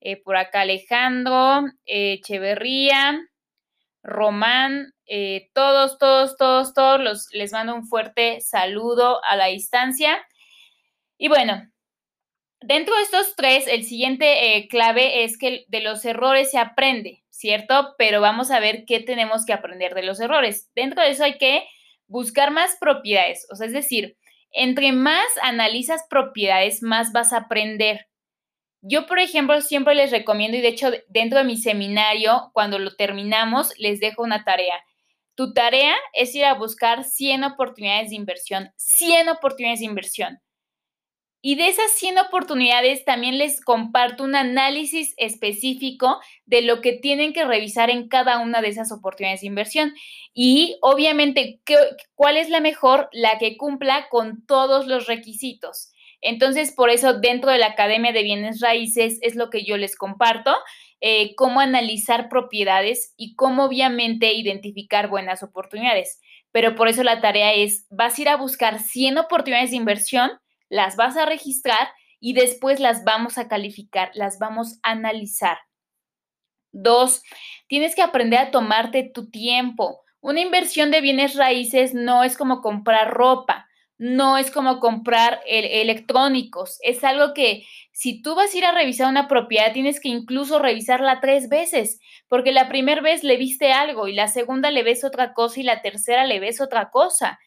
Eh, 0.02 0.22
por 0.22 0.36
acá 0.36 0.62
Alejandro, 0.62 1.64
Echeverría, 1.86 3.20
Román, 4.04 4.94
todos, 5.54 5.98
todos, 6.00 6.38
todos, 6.38 6.74
todos 6.74 7.02
los, 7.02 7.28
les 7.34 7.52
mando 7.52 7.76
un 7.76 7.86
fuerte 7.86 8.42
saludo 8.42 9.24
a 9.26 9.36
la 9.36 9.48
distancia. 9.48 10.18
Y 11.18 11.28
bueno, 11.28 11.71
dentro 12.62 12.96
de 12.96 13.02
estos 13.02 13.36
tres, 13.36 13.68
el 13.68 13.84
siguiente 13.84 14.58
eh, 14.58 14.68
clave 14.68 15.24
es 15.24 15.38
que 15.38 15.66
de 15.68 15.82
los 15.82 16.06
errores 16.06 16.52
se 16.52 16.58
aprende, 16.58 17.24
¿cierto? 17.30 17.96
Pero 17.98 18.22
vamos 18.22 18.52
a 18.52 18.60
ver 18.60 18.86
qué 18.86 19.00
tenemos 19.00 19.46
que 19.46 19.54
aprender 19.54 19.94
de 19.94 20.04
los 20.04 20.20
errores. 20.20 20.70
Dentro 20.76 21.02
de 21.02 21.12
eso 21.12 21.24
hay 21.24 21.38
que 21.38 21.66
buscar 22.08 22.52
más 22.52 22.78
propiedades, 22.80 23.48
o 23.52 23.56
sea, 23.56 23.68
es 23.68 23.74
decir, 23.74 24.18
entre 24.52 24.92
más 24.92 25.26
analizas 25.42 26.04
propiedades, 26.10 26.84
más 26.84 27.14
vas 27.14 27.34
a 27.34 27.38
aprender. 27.38 28.08
Yo, 28.82 29.06
por 29.06 29.20
ejemplo, 29.20 29.62
siempre 29.62 29.96
les 29.96 30.12
recomiendo, 30.12 30.58
y 30.58 30.62
de 30.62 30.68
hecho 30.70 30.92
dentro 31.08 31.40
de 31.40 31.46
mi 31.46 31.58
seminario, 31.58 32.50
cuando 32.54 32.80
lo 32.80 32.96
terminamos, 32.96 33.74
les 33.78 34.00
dejo 34.00 34.24
una 34.24 34.44
tarea. 34.44 34.84
Tu 35.36 35.54
tarea 35.54 35.96
es 36.14 36.36
ir 36.36 36.46
a 36.46 36.56
buscar 36.56 37.04
100 37.06 37.44
oportunidades 37.46 38.10
de 38.10 38.16
inversión, 38.16 38.72
100 38.76 39.30
oportunidades 39.30 39.80
de 39.80 39.86
inversión. 39.86 40.42
Y 41.44 41.56
de 41.56 41.68
esas 41.70 41.92
100 41.94 42.20
oportunidades 42.20 43.04
también 43.04 43.40
les 43.40 43.62
comparto 43.62 44.24
un 44.24 44.36
análisis 44.36 45.16
específico 45.18 46.20
de 46.46 46.62
lo 46.62 46.82
que 46.82 46.94
tienen 46.94 47.34
que 47.34 47.46
revisar 47.46 47.90
en 47.90 48.08
cada 48.08 48.38
una 48.38 48.62
de 48.62 48.68
esas 48.68 48.92
oportunidades 48.92 49.42
de 49.42 49.48
inversión. 49.48 49.94
Y 50.36 50.78
obviamente, 50.82 51.60
¿cuál 52.14 52.38
es 52.38 52.50
la 52.50 52.60
mejor? 52.60 53.10
La 53.12 53.40
que 53.40 53.58
cumpla 53.58 54.08
con 54.10 54.46
todos 54.46 54.86
los 54.86 55.08
requisitos. 55.08 55.92
Entonces, 56.22 56.72
por 56.72 56.92
eso 56.92 57.20
dentro 57.20 57.52
de 57.52 57.58
la 57.58 57.68
Academia 57.68 58.12
de 58.12 58.22
Bienes 58.22 58.60
Raíces 58.62 59.18
es 59.22 59.36
lo 59.36 59.50
que 59.50 59.64
yo 59.64 59.78
les 59.78 59.96
comparto, 59.96 60.56
eh, 61.02 61.34
cómo 61.36 61.60
analizar 61.60 62.30
propiedades 62.30 63.16
y 63.18 63.36
cómo 63.36 63.66
obviamente 63.66 64.34
identificar 64.34 65.10
buenas 65.10 65.42
oportunidades. 65.42 66.20
Pero 66.52 66.76
por 66.76 66.88
eso 66.88 67.02
la 67.02 67.22
tarea 67.22 67.54
es, 67.54 67.88
vas 67.90 68.18
a 68.18 68.22
ir 68.22 68.30
a 68.30 68.38
buscar 68.38 68.80
100 68.80 69.18
oportunidades 69.18 69.72
de 69.72 69.78
inversión, 69.78 70.30
las 70.72 70.96
vas 70.96 71.18
a 71.18 71.26
registrar 71.26 71.90
y 72.20 72.34
después 72.34 72.80
las 72.80 73.04
vamos 73.04 73.38
a 73.38 73.48
calificar, 73.48 74.10
las 74.16 74.40
vamos 74.40 74.80
a 74.82 74.92
analizar. 74.92 75.58
Dos, 76.72 77.22
tienes 77.68 77.94
que 77.94 78.02
aprender 78.02 78.40
a 78.40 78.52
tomarte 78.52 79.04
tu 79.04 79.30
tiempo. 79.30 80.02
Una 80.22 80.40
inversión 80.40 80.90
de 80.90 81.02
bienes 81.02 81.36
raíces 81.36 81.94
no 81.94 82.24
es 82.24 82.38
como 82.38 82.62
comprar 82.62 83.14
ropa 83.14 83.68
no 84.02 84.40
es 84.40 84.50
como 84.50 84.80
comprar 84.80 85.42
electrónicos. 85.46 86.80
Es 86.82 87.04
algo 87.04 87.36
que 87.36 87.68
si 87.92 88.24
tú 88.24 88.34
vas 88.34 88.52
a 88.52 88.58
ir 88.58 88.66
a 88.66 88.72
revisar 88.72 89.08
una 89.08 89.28
propiedad, 89.28 89.74
tienes 89.74 90.00
que 90.00 90.10
incluso 90.10 90.58
revisarla 90.58 91.20
tres 91.22 91.50
veces, 91.50 92.00
porque 92.28 92.52
la 92.52 92.68
primera 92.68 93.00
vez 93.00 93.24
le 93.24 93.38
viste 93.38 93.72
algo 93.72 94.08
y 94.08 94.14
la 94.14 94.28
segunda 94.28 94.72
le 94.72 94.82
ves 94.82 95.04
otra 95.04 95.36
cosa 95.36 95.60
y 95.60 95.64
la 95.64 95.84
tercera 95.84 96.26
le 96.26 96.40
ves 96.40 96.62
otra 96.62 96.90
cosa. 96.90 97.38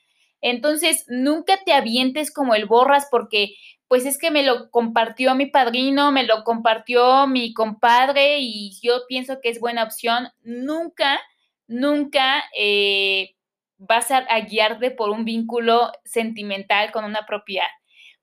Entonces, 0.47 1.07
nunca 1.09 1.59
te 1.65 1.73
avientes 1.73 2.31
como 2.31 2.55
el 2.55 2.67
borras 2.67 3.09
porque 3.11 3.55
pues 3.89 4.05
es 4.05 4.19
que 4.19 4.31
me 4.31 4.43
lo 4.43 4.71
compartió 4.71 5.35
mi 5.35 5.47
padrino, 5.47 6.13
me 6.13 6.25
lo 6.25 6.45
compartió 6.45 7.27
mi 7.27 7.55
compadre 7.55 8.41
y 8.41 8.79
yo 8.83 9.07
pienso 9.09 9.41
que 9.41 9.49
es 9.49 9.59
buena 9.59 9.85
opción. 9.85 10.29
Nunca, 10.43 11.19
nunca 11.67 12.45
eh, 12.59 13.37
vas 13.79 14.11
a, 14.11 14.21
guiarte 14.41 14.91
por 14.91 15.09
un 15.09 15.25
vínculo 15.25 15.91
sentimental 16.05 16.93
con 16.93 17.07
una 17.07 17.25
propiedad. 17.25 17.71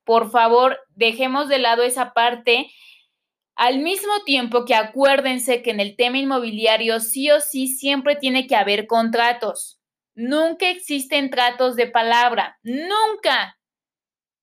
Por 0.04 0.30
favor, 0.30 0.78
dejemos 0.92 1.50
de 1.50 1.58
lado 1.58 1.82
esa 1.82 2.13
parte. 2.13 2.70
Al 3.56 3.80
mismo 3.80 4.13
tiempo 4.28 4.63
que 4.66 4.75
acuérdense 4.75 5.63
que 5.63 5.72
en 5.72 5.80
el 5.80 5.96
tema 5.96 6.20
inmobiliario 6.20 7.00
sí 7.00 7.32
o 7.32 7.40
sí 7.40 7.68
siempre 7.68 8.16
tiene 8.16 8.46
que 8.46 8.56
haber 8.56 8.86
contratos. 8.86 9.81
Nunca 10.22 10.70
existen 10.70 11.32
tratos 11.32 11.75
de 11.75 11.88
palabra. 11.88 12.60
Nunca. 12.62 13.58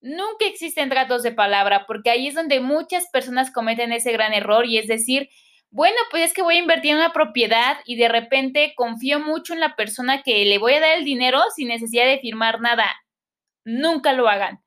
Nunca 0.00 0.44
existen 0.44 0.88
tratos 0.88 1.22
de 1.22 1.30
palabra 1.30 1.86
porque 1.86 2.10
ahí 2.10 2.26
es 2.26 2.34
donde 2.34 2.58
muchas 2.58 3.08
personas 3.12 3.52
cometen 3.52 3.92
ese 3.92 4.10
gran 4.10 4.34
error 4.34 4.66
y 4.66 4.78
es 4.78 4.88
decir, 4.88 5.28
bueno, 5.70 5.96
pues 6.10 6.24
es 6.24 6.32
que 6.34 6.42
voy 6.42 6.56
a 6.56 6.58
invertir 6.58 6.90
en 6.90 6.96
una 6.96 7.12
propiedad 7.12 7.78
y 7.84 7.94
de 7.94 8.08
repente 8.08 8.72
confío 8.74 9.20
mucho 9.20 9.52
en 9.52 9.60
la 9.60 9.76
persona 9.76 10.22
que 10.24 10.44
le 10.46 10.58
voy 10.58 10.72
a 10.72 10.80
dar 10.80 10.98
el 10.98 11.04
dinero 11.04 11.40
sin 11.54 11.68
necesidad 11.68 12.06
de 12.06 12.18
firmar 12.18 12.60
nada. 12.60 12.92
Nunca 13.64 14.14
lo 14.14 14.28
hagan. 14.28 14.60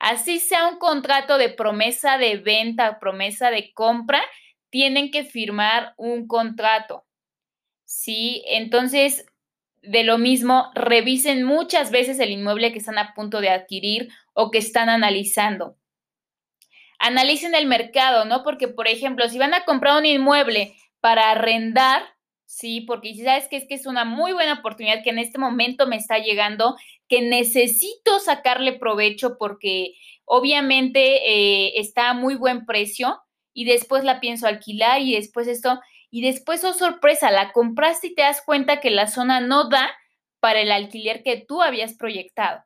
Así 0.00 0.40
sea 0.40 0.66
un 0.66 0.80
contrato 0.80 1.38
de 1.38 1.50
promesa 1.50 2.18
de 2.18 2.38
venta, 2.38 2.98
promesa 2.98 3.52
de 3.52 3.72
compra, 3.72 4.20
tienen 4.68 5.12
que 5.12 5.22
firmar 5.22 5.94
un 5.96 6.26
contrato. 6.26 7.04
¿Sí? 7.84 8.42
Entonces, 8.46 9.29
de 9.82 10.04
lo 10.04 10.18
mismo, 10.18 10.70
revisen 10.74 11.44
muchas 11.44 11.90
veces 11.90 12.18
el 12.18 12.30
inmueble 12.30 12.72
que 12.72 12.78
están 12.78 12.98
a 12.98 13.14
punto 13.14 13.40
de 13.40 13.48
adquirir 13.48 14.08
o 14.34 14.50
que 14.50 14.58
están 14.58 14.88
analizando. 14.88 15.76
Analicen 16.98 17.54
el 17.54 17.66
mercado, 17.66 18.24
¿no? 18.26 18.42
Porque, 18.42 18.68
por 18.68 18.86
ejemplo, 18.88 19.28
si 19.28 19.38
van 19.38 19.54
a 19.54 19.64
comprar 19.64 19.98
un 19.98 20.06
inmueble 20.06 20.74
para 21.00 21.30
arrendar, 21.30 22.02
sí, 22.44 22.82
porque 22.82 23.14
sabes 23.14 23.48
que 23.48 23.56
es 23.56 23.66
que 23.66 23.74
es 23.74 23.86
una 23.86 24.04
muy 24.04 24.32
buena 24.32 24.54
oportunidad 24.54 25.02
que 25.02 25.10
en 25.10 25.18
este 25.18 25.38
momento 25.38 25.86
me 25.86 25.96
está 25.96 26.18
llegando, 26.18 26.76
que 27.08 27.22
necesito 27.22 28.18
sacarle 28.20 28.74
provecho 28.74 29.38
porque 29.38 29.94
obviamente 30.24 31.00
eh, 31.26 31.80
está 31.80 32.10
a 32.10 32.14
muy 32.14 32.34
buen 32.34 32.66
precio 32.66 33.20
y 33.54 33.64
después 33.64 34.04
la 34.04 34.20
pienso 34.20 34.46
alquilar 34.46 35.00
y 35.00 35.14
después 35.14 35.48
esto, 35.48 35.80
y 36.10 36.22
después, 36.22 36.64
oh 36.64 36.72
sorpresa, 36.72 37.30
la 37.30 37.52
compraste 37.52 38.08
y 38.08 38.14
te 38.14 38.22
das 38.22 38.42
cuenta 38.44 38.80
que 38.80 38.90
la 38.90 39.06
zona 39.06 39.40
no 39.40 39.68
da 39.68 39.90
para 40.40 40.60
el 40.60 40.72
alquiler 40.72 41.22
que 41.22 41.36
tú 41.36 41.62
habías 41.62 41.94
proyectado. 41.94 42.64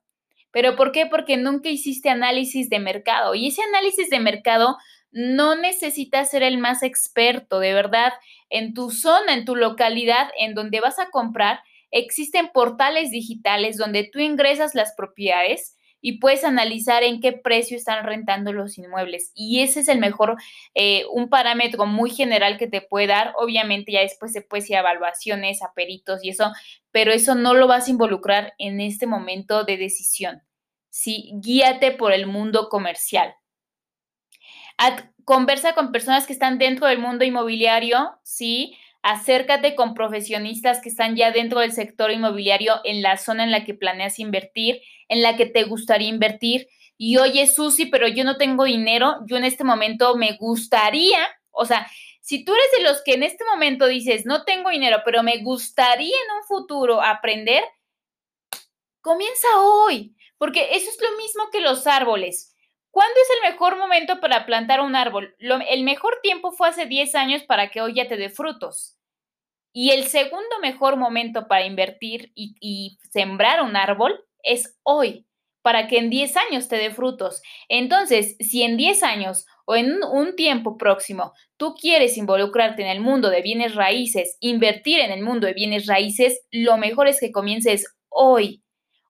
¿Pero 0.50 0.76
por 0.76 0.92
qué? 0.92 1.06
Porque 1.06 1.36
nunca 1.36 1.68
hiciste 1.68 2.08
análisis 2.08 2.70
de 2.70 2.78
mercado. 2.78 3.34
Y 3.34 3.48
ese 3.48 3.62
análisis 3.62 4.08
de 4.08 4.20
mercado 4.20 4.78
no 5.10 5.56
necesita 5.56 6.24
ser 6.24 6.42
el 6.42 6.58
más 6.58 6.82
experto, 6.82 7.58
de 7.58 7.74
verdad. 7.74 8.12
En 8.50 8.72
tu 8.72 8.90
zona, 8.90 9.34
en 9.34 9.44
tu 9.44 9.56
localidad, 9.56 10.30
en 10.38 10.54
donde 10.54 10.80
vas 10.80 10.98
a 10.98 11.10
comprar, 11.10 11.60
existen 11.90 12.50
portales 12.52 13.10
digitales 13.10 13.76
donde 13.76 14.08
tú 14.10 14.20
ingresas 14.20 14.74
las 14.74 14.94
propiedades 14.96 15.76
y 16.06 16.18
puedes 16.18 16.44
analizar 16.44 17.02
en 17.02 17.18
qué 17.22 17.32
precio 17.32 17.78
están 17.78 18.04
rentando 18.04 18.52
los 18.52 18.76
inmuebles. 18.76 19.32
Y 19.34 19.62
ese 19.62 19.80
es 19.80 19.88
el 19.88 19.98
mejor, 19.98 20.36
eh, 20.74 21.06
un 21.10 21.30
parámetro 21.30 21.86
muy 21.86 22.10
general 22.10 22.58
que 22.58 22.66
te 22.66 22.82
puede 22.82 23.06
dar. 23.06 23.32
Obviamente 23.38 23.90
ya 23.90 24.00
después 24.00 24.30
se 24.30 24.42
puede 24.42 24.66
ir 24.68 24.76
a 24.76 24.80
evaluaciones, 24.80 25.62
a 25.62 25.72
peritos 25.72 26.22
y 26.22 26.28
eso, 26.28 26.52
pero 26.90 27.10
eso 27.10 27.34
no 27.34 27.54
lo 27.54 27.66
vas 27.68 27.88
a 27.88 27.90
involucrar 27.90 28.52
en 28.58 28.82
este 28.82 29.06
momento 29.06 29.64
de 29.64 29.78
decisión. 29.78 30.42
Sí, 30.90 31.32
guíate 31.36 31.92
por 31.92 32.12
el 32.12 32.26
mundo 32.26 32.68
comercial. 32.68 33.34
conversa 35.24 35.74
con 35.74 35.90
personas 35.90 36.26
que 36.26 36.34
están 36.34 36.58
dentro 36.58 36.86
del 36.86 36.98
mundo 36.98 37.24
inmobiliario, 37.24 38.20
sí, 38.22 38.76
acércate 39.04 39.74
con 39.74 39.92
profesionistas 39.92 40.80
que 40.80 40.88
están 40.88 41.14
ya 41.14 41.30
dentro 41.30 41.60
del 41.60 41.72
sector 41.72 42.10
inmobiliario 42.10 42.80
en 42.84 43.02
la 43.02 43.18
zona 43.18 43.44
en 43.44 43.50
la 43.50 43.62
que 43.62 43.74
planeas 43.74 44.18
invertir, 44.18 44.80
en 45.08 45.20
la 45.20 45.36
que 45.36 45.44
te 45.44 45.64
gustaría 45.64 46.08
invertir. 46.08 46.68
Y 46.96 47.18
oye, 47.18 47.46
Susi, 47.46 47.84
pero 47.84 48.08
yo 48.08 48.24
no 48.24 48.38
tengo 48.38 48.64
dinero, 48.64 49.16
yo 49.26 49.36
en 49.36 49.44
este 49.44 49.62
momento 49.62 50.16
me 50.16 50.38
gustaría, 50.38 51.18
o 51.50 51.66
sea, 51.66 51.86
si 52.22 52.46
tú 52.46 52.54
eres 52.54 52.66
de 52.78 52.82
los 52.82 53.02
que 53.02 53.12
en 53.12 53.24
este 53.24 53.44
momento 53.44 53.86
dices, 53.86 54.24
no 54.24 54.44
tengo 54.44 54.70
dinero, 54.70 55.02
pero 55.04 55.22
me 55.22 55.36
gustaría 55.42 56.16
en 56.16 56.36
un 56.38 56.44
futuro 56.46 57.02
aprender, 57.02 57.62
comienza 59.02 59.48
hoy, 59.60 60.16
porque 60.38 60.68
eso 60.76 60.88
es 60.88 60.98
lo 61.02 61.14
mismo 61.18 61.50
que 61.52 61.60
los 61.60 61.86
árboles. 61.86 62.53
¿Cuándo 62.94 63.14
es 63.20 63.28
el 63.36 63.52
mejor 63.52 63.76
momento 63.76 64.20
para 64.20 64.46
plantar 64.46 64.80
un 64.80 64.94
árbol? 64.94 65.34
el 65.40 65.82
mejor 65.82 66.20
tiempo 66.22 66.52
fue 66.52 66.68
hace 66.68 66.86
10 66.86 67.16
años 67.16 67.42
para 67.42 67.68
que 67.68 67.80
hoy 67.80 67.94
ya 67.94 68.06
te 68.06 68.16
dé 68.16 68.30
frutos. 68.30 68.96
Y 69.72 69.90
el 69.90 70.04
segundo 70.04 70.60
mejor 70.62 70.96
momento 70.96 71.48
para 71.48 71.66
invertir 71.66 72.30
y, 72.36 72.96
sembrar 73.10 73.62
un 73.62 73.74
árbol 73.74 74.24
es 74.44 74.78
hoy, 74.84 75.26
para 75.60 75.88
que 75.88 75.98
en 75.98 76.08
10 76.08 76.36
años 76.36 76.68
te 76.68 76.76
dé 76.76 76.92
frutos. 76.92 77.42
Entonces, 77.68 78.36
si 78.38 78.62
en 78.62 78.76
10 78.76 79.02
años 79.02 79.44
o 79.64 79.74
en 79.74 80.00
un 80.04 80.36
tiempo 80.36 80.78
próximo 80.78 81.32
tú 81.56 81.74
quieres 81.74 82.16
involucrarte 82.16 82.82
en 82.82 82.88
el 82.88 83.00
mundo 83.00 83.28
de 83.28 83.42
bienes 83.42 83.74
raíces, 83.74 84.36
invertir 84.38 85.00
en 85.00 85.10
el 85.10 85.24
mundo 85.24 85.48
de 85.48 85.54
bienes 85.54 85.86
raíces, 85.86 86.46
lo 86.52 86.76
mejor 86.76 87.08
es 87.08 87.18
que 87.18 87.32
comiences 87.32 87.92
hoy. 88.08 88.63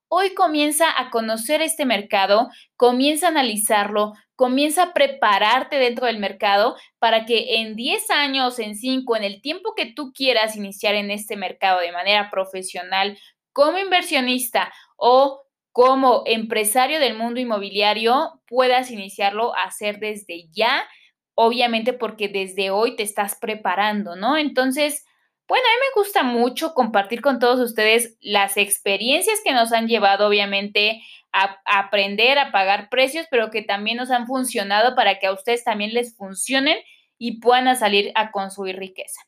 Hoy 0.07 0.35
comienza 0.35 0.85
a 0.99 1.09
conocer 1.09 1.61
este 1.61 1.85
mercado, 1.85 2.49
comienza 2.77 3.27
a 3.27 3.29
analizarlo, 3.29 4.13
comienza 4.35 4.83
a 4.83 4.93
prepararte 4.93 5.77
dentro 5.77 6.05
del 6.05 6.19
mercado 6.19 6.75
para 6.99 7.25
que 7.25 7.55
en 7.57 7.75
10 7.75 8.11
años, 8.11 8.59
en 8.59 8.75
5, 8.75 9.15
en 9.15 9.23
el 9.23 9.41
tiempo 9.41 9.73
que 9.75 9.87
tú 9.87 10.13
quieras 10.13 10.55
iniciar 10.55 10.93
en 10.95 11.09
este 11.09 11.35
mercado 11.37 11.79
de 11.79 11.91
manera 11.91 12.29
profesional 12.29 13.17
como 13.51 13.79
inversionista 13.79 14.71
o 14.95 15.41
como 15.71 16.23
empresario 16.25 16.99
del 16.99 17.17
mundo 17.17 17.39
inmobiliario, 17.39 18.41
puedas 18.47 18.91
iniciarlo 18.91 19.55
a 19.55 19.63
hacer 19.63 19.99
desde 19.99 20.47
ya, 20.51 20.87
obviamente 21.33 21.93
porque 21.93 22.29
desde 22.29 22.69
hoy 22.69 22.95
te 22.95 23.03
estás 23.03 23.35
preparando, 23.35 24.15
¿no? 24.15 24.37
Entonces, 24.37 25.05
bueno, 25.47 25.65
a 25.65 25.75
mí 25.75 25.79
me 25.79 26.01
gusta 26.01 26.23
mucho 26.23 26.73
compartir 26.73 27.21
con 27.21 27.39
todos 27.39 27.59
ustedes 27.59 28.17
las 28.19 28.57
experiencias 28.57 29.39
que 29.43 29.53
nos 29.53 29.71
han 29.73 29.87
llevado, 29.87 30.27
obviamente, 30.27 31.01
a, 31.31 31.61
aprender 31.65 32.39
a 32.39 32.51
pagar 32.51 32.89
precios, 32.89 33.27
pero 33.29 33.51
que 33.51 33.61
también 33.61 33.97
nos 33.97 34.09
han 34.09 34.25
funcionado 34.25 34.95
para 34.95 35.19
que 35.19 35.27
a 35.27 35.33
ustedes 35.33 35.63
también 35.63 35.93
les 35.93 36.15
funcionen 36.15 36.77
y 37.17 37.39
puedan 37.39 37.75
salir 37.77 38.11
a 38.15 38.31
construir 38.31 38.77
riqueza. 38.77 39.21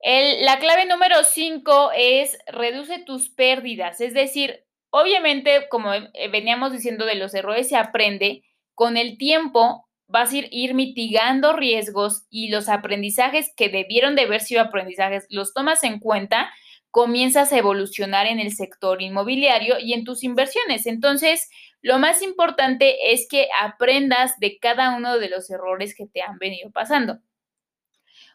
la 0.00 0.58
clave 0.58 0.86
número 0.86 1.22
5 1.22 1.90
es 1.96 2.38
reduce 2.46 2.98
tus 3.00 3.30
pérdidas, 3.30 4.00
es 4.00 4.14
decir, 4.14 4.64
obviamente, 4.90 5.68
como 5.68 5.90
veníamos 6.30 6.72
diciendo 6.72 7.04
de 7.04 7.14
los 7.14 7.34
errores 7.34 7.68
se 7.68 7.76
aprende, 7.76 8.42
con 8.74 8.96
el 8.96 9.18
tiempo 9.18 9.87
vas 10.08 10.32
a 10.32 10.36
ir, 10.50 10.74
mitigando 10.74 11.52
riesgos 11.52 12.26
y 12.30 12.48
los 12.48 12.68
aprendizajes 12.68 13.52
que 13.54 13.68
debieron 13.68 14.16
de 14.16 14.22
haber 14.22 14.40
sido 14.40 14.62
aprendizajes 14.62 15.26
los 15.28 15.52
tomas 15.52 15.84
en 15.84 16.00
cuenta, 16.00 16.50
comienzas 16.90 17.52
a 17.52 17.58
evolucionar 17.58 18.26
en 18.26 18.40
el 18.40 18.52
sector 18.52 19.02
inmobiliario 19.02 19.78
y 19.78 19.92
en 19.92 20.04
tus 20.04 20.24
inversiones. 20.24 20.86
Entonces, 20.86 21.48
lo 21.82 21.98
más 21.98 22.22
importante 22.22 23.12
es 23.12 23.28
que 23.28 23.48
aprendas 23.62 24.38
de 24.40 24.58
cada 24.58 24.96
uno 24.96 25.18
de 25.18 25.28
los 25.28 25.50
errores 25.50 25.94
que 25.94 26.06
te 26.06 26.22
han 26.22 26.38
venido 26.38 26.70
pasando. 26.70 27.18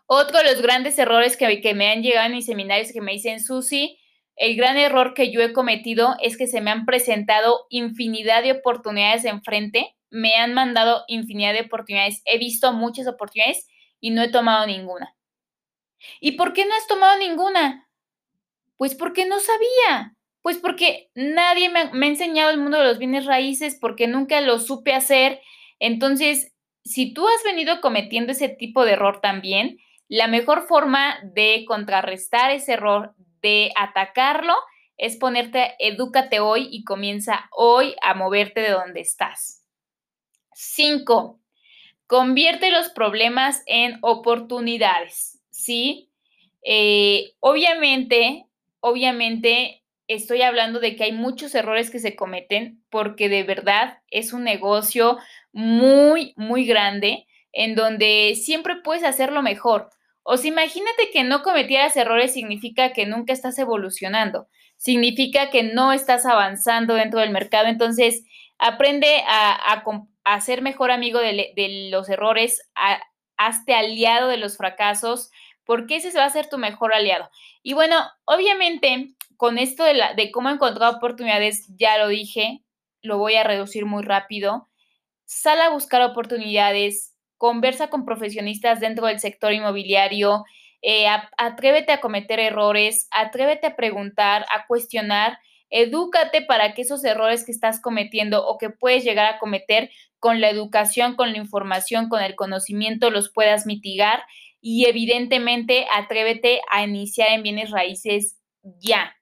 Otro 0.05 0.37
de 0.37 0.45
los 0.45 0.61
grandes 0.61 0.97
errores 0.99 1.35
que, 1.35 1.59
que 1.59 1.73
me 1.73 1.91
han 1.91 2.03
llegado 2.03 2.27
en 2.27 2.33
mis 2.33 2.45
seminarios 2.45 2.91
que 2.91 3.01
me 3.01 3.13
dicen, 3.13 3.39
Susi, 3.39 3.99
el 4.35 4.55
gran 4.55 4.77
error 4.77 5.13
que 5.15 5.31
yo 5.31 5.41
he 5.41 5.53
cometido 5.53 6.15
es 6.21 6.37
que 6.37 6.47
se 6.47 6.61
me 6.61 6.69
han 6.69 6.85
presentado 6.85 7.65
infinidad 7.69 8.43
de 8.43 8.51
oportunidades 8.51 9.25
enfrente 9.25 9.95
me 10.13 10.35
han 10.35 10.53
mandado 10.53 11.03
infinidad 11.07 11.53
de 11.53 11.61
oportunidades. 11.61 12.21
He 12.25 12.37
visto 12.37 12.71
muchas 12.71 13.07
oportunidades 13.07 13.67
y 13.99 14.11
no 14.11 14.21
he 14.21 14.29
tomado 14.29 14.67
ninguna. 14.67 15.15
¿Y 16.19 16.33
por 16.33 16.53
qué 16.53 16.65
no 16.65 16.75
has 16.75 16.85
tomado 16.87 17.17
ninguna? 17.17 17.89
Pues 18.77 18.93
porque 18.93 19.25
no 19.25 19.39
sabía. 19.39 20.15
Pues 20.43 20.57
porque 20.57 21.09
nadie 21.15 21.69
me, 21.69 21.79
ha 21.79 22.07
enseñado 22.07 22.51
el 22.51 22.59
mundo 22.59 22.77
de 22.77 22.83
los 22.83 22.99
bienes 22.99 23.25
raíces, 23.25 23.77
porque 23.79 24.07
nunca 24.07 24.39
lo 24.41 24.59
supe 24.59 24.93
hacer. 24.93 25.41
Entonces, 25.79 26.53
si 26.83 27.13
tú 27.13 27.27
has 27.27 27.43
venido 27.43 27.81
cometiendo 27.81 28.33
ese 28.33 28.49
tipo 28.49 28.85
de 28.85 28.91
error 28.91 29.19
también, 29.19 29.77
la 30.09 30.27
mejor 30.27 30.67
forma 30.67 31.17
de 31.23 31.65
contrarrestar 31.65 32.51
ese 32.51 32.73
error, 32.73 33.15
de 33.41 33.71
atacarlo, 33.75 34.53
es 34.97 35.17
ponerte, 35.17 35.73
edúcate 35.79 36.39
hoy 36.39 36.67
y 36.71 36.83
comienza 36.83 37.49
hoy 37.51 37.95
a 38.03 38.13
moverte 38.13 38.61
de 38.61 38.71
donde 38.71 39.01
estás. 39.01 39.62
Cinco, 40.55 41.39
convierte 42.07 42.71
los 42.71 42.89
problemas 42.89 43.63
en 43.65 43.97
oportunidades, 44.01 45.39
¿sí? 45.49 46.09
Eh, 46.63 47.33
obviamente, 47.39 48.45
obviamente 48.79 49.83
estoy 50.07 50.41
hablando 50.41 50.79
de 50.79 50.95
que 50.95 51.05
hay 51.05 51.11
muchos 51.11 51.55
errores 51.55 51.89
que 51.89 51.99
se 51.99 52.15
cometen 52.15 52.83
porque 52.89 53.29
de 53.29 53.43
verdad 53.43 53.99
es 54.09 54.33
un 54.33 54.43
negocio 54.43 55.17
muy, 55.51 56.33
muy 56.35 56.65
grande 56.65 57.25
en 57.51 57.75
donde 57.75 58.35
siempre 58.35 58.77
puedes 58.83 59.03
hacerlo 59.03 59.41
mejor. 59.41 59.89
O 60.23 60.37
sea, 60.37 60.49
imagínate 60.49 61.09
que 61.11 61.23
no 61.23 61.43
cometieras 61.43 61.95
errores 61.97 62.33
significa 62.33 62.93
que 62.93 63.05
nunca 63.05 63.33
estás 63.33 63.57
evolucionando, 63.59 64.47
significa 64.77 65.49
que 65.49 65.63
no 65.63 65.91
estás 65.91 66.25
avanzando 66.25 66.95
dentro 66.95 67.19
del 67.19 67.31
mercado. 67.31 67.67
Entonces, 67.67 68.23
aprende 68.57 69.21
a, 69.27 69.73
a, 69.73 69.83
a 70.23 70.39
ser 70.41 70.61
mejor 70.61 70.91
amigo 70.91 71.19
de, 71.19 71.89
los 71.91 72.09
errores, 72.09 72.69
a, 72.75 73.01
hazte 73.37 73.73
aliado 73.73 74.27
de 74.29 74.37
los 74.37 74.57
fracasos, 74.57 75.31
porque 75.65 75.97
ese 75.97 76.17
va 76.17 76.25
a 76.25 76.29
ser 76.29 76.49
tu 76.49 76.57
mejor 76.57 76.93
aliado. 76.93 77.29
Y 77.61 77.73
bueno, 77.73 77.97
obviamente, 78.25 79.15
con 79.37 79.57
esto 79.57 79.83
de, 79.83 79.93
la, 79.93 80.13
de 80.13 80.31
cómo 80.31 80.49
encontrar 80.49 80.95
oportunidades, 80.95 81.67
ya 81.77 81.97
lo 81.97 82.07
dije, 82.07 82.63
lo 83.01 83.17
voy 83.17 83.35
a 83.35 83.43
reducir 83.43 83.85
muy 83.85 84.03
rápido. 84.03 84.69
Sal 85.25 85.61
a 85.61 85.69
buscar 85.69 86.01
oportunidades, 86.01 87.13
conversa 87.37 87.89
con 87.89 88.05
profesionistas 88.05 88.79
dentro 88.79 89.07
del 89.07 89.19
sector 89.19 89.53
inmobiliario, 89.53 90.45
eh, 90.81 91.07
atrévete 91.37 91.93
a 91.93 92.01
cometer 92.01 92.39
errores, 92.41 93.07
atrévete 93.11 93.67
a 93.67 93.75
preguntar, 93.75 94.45
a 94.53 94.67
cuestionar 94.67 95.39
Edúcate 95.75 96.43
para 96.43 96.75
que 96.75 96.83
esos 96.83 97.03
errores 97.03 97.43
que 97.43 97.51
estás 97.51 97.81
cometiendo 97.81 98.45
o 98.45 98.59
que 98.59 98.69
puedes 98.69 99.03
llegar 99.03 99.25
a 99.25 99.39
cometer 99.39 99.89
con 100.19 100.39
la 100.39 100.51
educación, 100.51 101.15
con 101.15 101.31
la 101.31 101.39
información, 101.39 102.09
con 102.09 102.21
el 102.21 102.35
conocimiento, 102.35 103.09
los 103.09 103.31
puedas 103.33 103.65
mitigar 103.65 104.21
y 104.61 104.85
evidentemente 104.85 105.87
atrévete 105.91 106.61
a 106.69 106.83
iniciar 106.83 107.29
en 107.31 107.41
bienes 107.41 107.71
raíces 107.71 108.39
ya. 108.61 109.15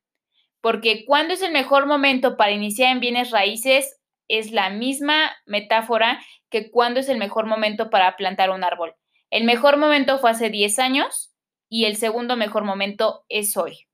Porque 0.60 1.06
¿cuándo 1.06 1.34
es 1.36 1.42
el 1.42 1.54
mejor 1.54 1.86
momento 1.86 2.36
para 2.36 2.52
iniciar 2.52 2.92
en 2.92 3.00
bienes 3.00 3.32
raíces? 3.32 4.02
Es 4.28 4.52
la 4.52 4.70
misma 4.70 5.32
metáfora 5.46 6.22
que 6.50 6.70
cuándo 6.70 7.00
es 7.00 7.08
el 7.08 7.18
mejor 7.18 7.46
momento 7.46 7.90
para 7.90 8.18
plantar 8.18 8.50
un 8.50 8.66
árbol. 8.66 8.94
El 9.30 9.46
mejor 9.46 9.78
momento 9.78 10.20
fue 10.20 10.32
hace 10.32 10.50
10 10.50 10.80
años 10.80 11.34
y 11.70 11.86
el 11.86 11.96
segundo 11.96 12.36
mejor 12.36 12.66
momento 12.66 13.24
es 13.30 13.56
hoy. 13.56 13.88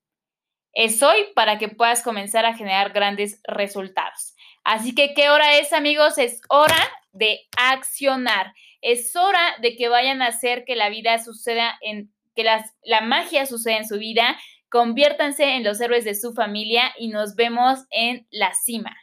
Es 0.78 1.02
hoy 1.02 1.18
para 1.34 1.58
que 1.58 1.70
puedas 1.70 2.04
comenzar 2.04 2.46
a 2.46 2.54
generar 2.54 2.94
grandes 2.94 3.42
resultados. 3.48 4.36
Así 4.64 4.94
que, 4.94 5.16
¿qué 5.16 5.32
hora 5.32 5.58
es, 5.58 5.74
amigos? 5.74 6.20
Es 6.20 6.40
hora 6.50 6.78
de 7.14 7.40
accionar. 7.58 8.54
Es 8.82 9.16
hora 9.16 9.56
de 9.60 9.76
que 9.76 9.90
vayan 9.90 10.22
a 10.22 10.28
hacer 10.28 10.66
que 10.66 10.76
la 10.76 10.90
vida 10.90 11.18
suceda 11.18 11.80
en, 11.82 12.14
que 12.36 12.44
la 12.44 13.02
magia 13.02 13.48
suceda 13.48 13.78
en 13.78 13.88
su 13.88 13.98
vida. 13.98 14.38
Conviértanse 14.70 15.56
en 15.56 15.64
los 15.64 15.82
héroes 15.82 16.06
de 16.06 16.14
su 16.14 16.36
familia 16.36 16.94
y 17.00 17.08
nos 17.08 17.34
vemos 17.34 17.80
en 17.90 18.28
la 18.30 18.54
cima. 18.54 18.96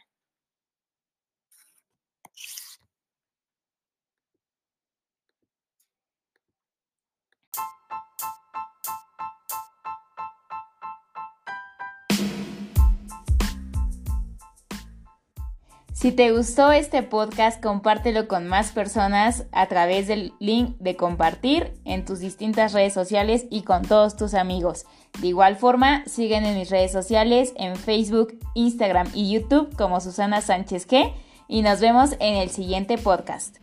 Si 16.05 16.11
te 16.11 16.31
gustó 16.31 16.71
este 16.71 17.01
podcast, 17.01 17.59
compártelo 17.63 18.27
con 18.27 18.45
más 18.45 18.71
personas 18.71 19.45
a 19.51 19.65
través 19.65 20.05
del 20.05 20.33
link 20.39 20.77
de 20.77 20.95
compartir 20.95 21.73
en 21.83 22.05
tus 22.05 22.19
distintas 22.19 22.73
redes 22.73 22.93
sociales 22.93 23.47
y 23.49 23.63
con 23.63 23.81
todos 23.81 24.15
tus 24.15 24.35
amigos. 24.35 24.85
De 25.19 25.25
igual 25.25 25.55
forma, 25.55 26.05
siguen 26.05 26.45
en 26.45 26.59
mis 26.59 26.69
redes 26.69 26.91
sociales 26.91 27.53
en 27.57 27.75
Facebook, 27.75 28.37
Instagram 28.53 29.07
y 29.15 29.33
YouTube 29.33 29.75
como 29.75 29.99
Susana 29.99 30.41
Sánchez 30.41 30.87
G 30.87 31.11
y 31.47 31.63
nos 31.63 31.79
vemos 31.79 32.11
en 32.19 32.35
el 32.35 32.51
siguiente 32.51 32.99
podcast. 32.99 33.57